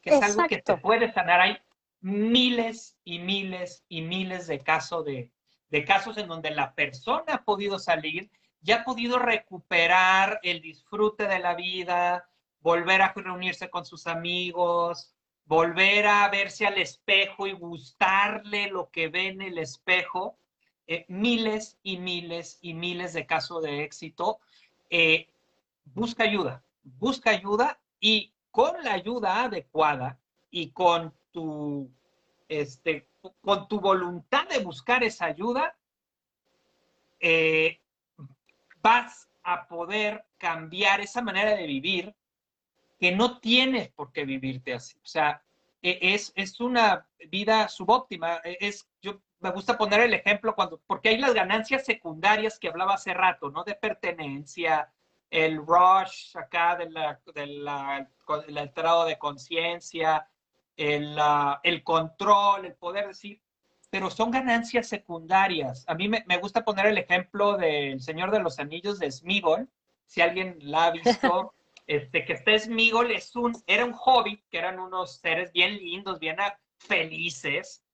[0.00, 1.40] Que es algo que se puede sanar.
[1.40, 1.58] Hay
[2.00, 5.30] miles y miles y miles de casos de,
[5.70, 8.30] de casos en donde la persona ha podido salir,
[8.62, 12.28] ya ha podido recuperar el disfrute de la vida,
[12.60, 19.08] volver a reunirse con sus amigos, volver a verse al espejo y gustarle lo que
[19.08, 20.38] ve en el espejo,
[20.86, 24.38] eh, miles y miles y miles de casos de éxito.
[24.90, 25.28] Eh,
[25.94, 30.18] busca ayuda, busca ayuda y con la ayuda adecuada
[30.50, 31.90] y con tu,
[32.48, 33.06] este,
[33.42, 35.76] con tu voluntad de buscar esa ayuda,
[37.20, 37.80] eh,
[38.80, 42.14] vas a poder cambiar esa manera de vivir
[42.98, 44.96] que no tienes por qué vivirte así.
[45.02, 45.42] O sea,
[45.82, 48.40] e, es, es una vida subóptima.
[48.44, 52.66] E, es, yo me gusta poner el ejemplo cuando, porque hay las ganancias secundarias que
[52.66, 53.62] hablaba hace rato, ¿no?
[53.62, 54.90] De pertenencia,
[55.30, 58.08] el rush acá de la, de la,
[58.48, 60.28] entrado de conciencia,
[60.76, 61.16] el,
[61.62, 63.40] el control, el poder decir,
[63.88, 65.84] pero son ganancias secundarias.
[65.86, 69.68] A mí me, me, gusta poner el ejemplo del Señor de los Anillos de Smigol,
[70.06, 71.54] si alguien la ha visto,
[71.86, 76.18] este, que este Smigol es un, era un hobbit, que eran unos seres bien lindos,
[76.18, 76.36] bien
[76.78, 77.84] felices,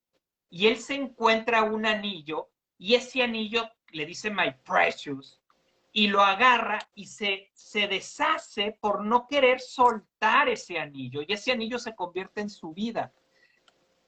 [0.53, 5.40] y él se encuentra un anillo, y ese anillo le dice My Precious,
[5.94, 11.53] y lo agarra y se, se deshace por no querer soltar ese anillo, y ese
[11.53, 13.14] anillo se convierte en su vida.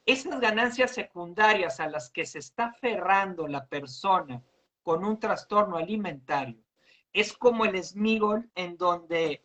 [0.05, 4.42] Esas ganancias secundarias a las que se está aferrando la persona
[4.82, 6.59] con un trastorno alimentario
[7.14, 9.42] es como el Smigol en donde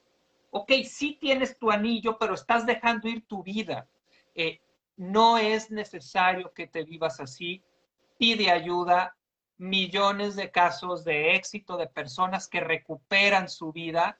[0.52, 3.88] ok, sí tienes tu anillo, pero estás dejando ir tu vida.
[4.36, 4.60] Eh,
[5.00, 7.64] no es necesario que te vivas así.
[8.18, 9.16] Pide ayuda.
[9.58, 14.20] Millones de casos de éxito de personas que recuperan su vida.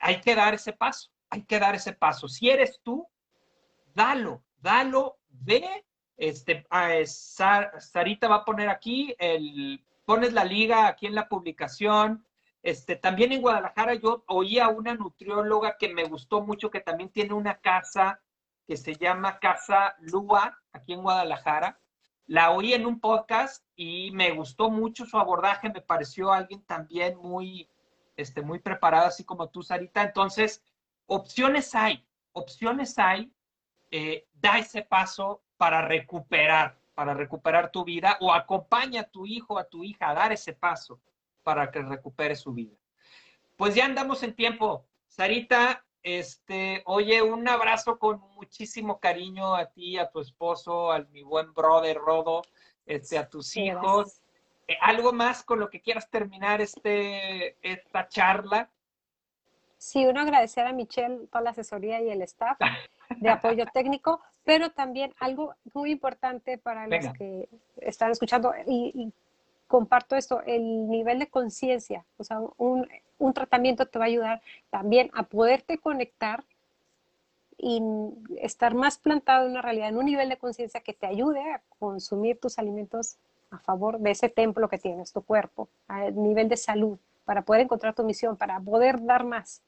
[0.00, 1.10] Hay que dar ese paso.
[1.30, 2.28] Hay que dar ese paso.
[2.28, 3.06] Si eres tú,
[3.94, 5.84] dalo, dalo, ve.
[6.16, 6.64] Este,
[7.06, 12.24] Sarita va a poner aquí, el, pones la liga aquí en la publicación
[12.62, 17.10] este, también en Guadalajara yo oí a una nutrióloga que me gustó mucho, que también
[17.10, 18.20] tiene una casa
[18.72, 21.78] que se llama Casa Lua, aquí en Guadalajara.
[22.26, 27.18] La oí en un podcast y me gustó mucho su abordaje, me pareció alguien también
[27.18, 27.68] muy,
[28.16, 30.02] este, muy preparado, así como tú, Sarita.
[30.02, 30.64] Entonces,
[31.04, 32.02] opciones hay,
[32.32, 33.30] opciones hay.
[33.90, 39.58] Eh, da ese paso para recuperar, para recuperar tu vida o acompaña a tu hijo,
[39.58, 40.98] a tu hija a dar ese paso
[41.42, 42.74] para que recupere su vida.
[43.54, 44.86] Pues ya andamos en tiempo.
[45.08, 51.22] Sarita, este, oye, un abrazo con muchísimo cariño a ti, a tu esposo, a mi
[51.22, 52.42] buen brother Rodo,
[52.86, 54.20] este, a tus hijos.
[54.68, 58.70] Eh, ¿Algo más con lo que quieras terminar este, esta charla?
[59.78, 62.58] Sí, uno agradecer a Michelle toda la asesoría y el staff
[63.16, 69.12] de apoyo técnico, pero también algo muy importante para los que están escuchando y
[69.72, 72.86] comparto esto, el nivel de conciencia, o sea, un,
[73.18, 76.44] un tratamiento te va a ayudar también a poderte conectar
[77.56, 77.80] y
[78.36, 81.62] estar más plantado en una realidad, en un nivel de conciencia que te ayude a
[81.78, 83.16] consumir tus alimentos
[83.50, 87.62] a favor de ese templo que tienes, tu cuerpo, a nivel de salud, para poder
[87.62, 89.62] encontrar tu misión, para poder dar más.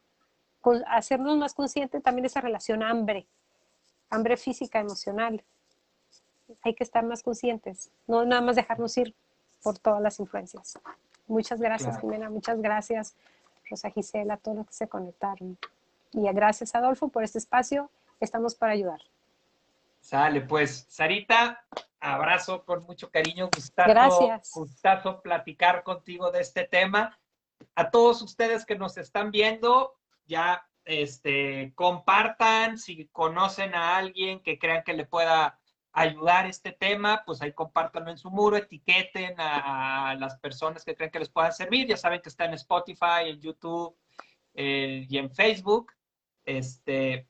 [0.86, 3.24] hacernos más conscientes también de esa relación hambre,
[4.10, 5.42] hambre física, emocional.
[6.60, 9.14] Hay que estar más conscientes, no nada más dejarnos ir
[9.64, 10.78] por todas las influencias.
[11.26, 13.16] Muchas gracias, Jimena, muchas gracias,
[13.68, 15.56] Rosa Gisela, a todos los que se conectaron.
[16.12, 17.90] Y gracias, Adolfo, por este espacio.
[18.20, 19.00] Estamos para ayudar.
[20.00, 21.64] Sale, pues, Sarita,
[21.98, 23.48] abrazo con mucho cariño.
[23.52, 24.52] Gustazo, Gracias.
[24.54, 27.18] Gustazo platicar contigo de este tema.
[27.74, 29.94] A todos ustedes que nos están viendo,
[30.26, 35.58] ya este, compartan si conocen a alguien que crean que le pueda
[35.94, 41.10] ayudar este tema, pues ahí compártanlo en su muro, etiqueten a, las personas que creen
[41.10, 41.86] que les puedan servir.
[41.86, 43.96] Ya saben que está en Spotify, en YouTube
[44.54, 45.92] eh, y en Facebook.
[46.44, 47.28] Este,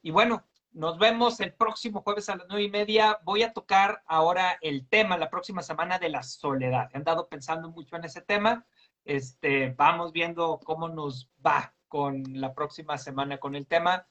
[0.00, 3.18] y bueno, nos vemos el próximo jueves a las nueve y media.
[3.24, 6.88] Voy a tocar ahora el tema la próxima semana de la soledad.
[6.92, 8.64] He andado pensando mucho en ese tema.
[9.04, 14.06] Este, vamos viendo cómo nos va con la próxima semana con el tema.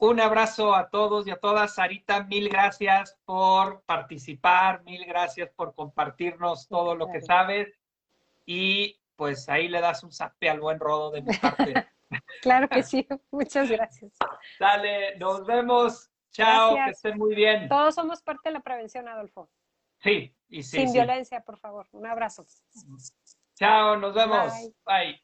[0.00, 1.74] Un abrazo a todos y a todas.
[1.74, 7.68] Sarita, mil gracias por participar, mil gracias por compartirnos todo lo que sabes.
[8.46, 11.74] Y pues ahí le das un zape al buen rodo de mi parte.
[12.42, 14.12] claro que sí, muchas gracias.
[14.58, 16.10] Dale, nos vemos.
[16.30, 17.68] Chao, que estén muy bien.
[17.68, 19.50] Todos somos parte de la prevención, Adolfo.
[19.98, 20.78] Sí, y sí.
[20.78, 21.86] Sin violencia, por favor.
[21.92, 22.46] Un abrazo.
[23.54, 24.50] Chao, nos vemos.
[24.86, 25.22] Bye.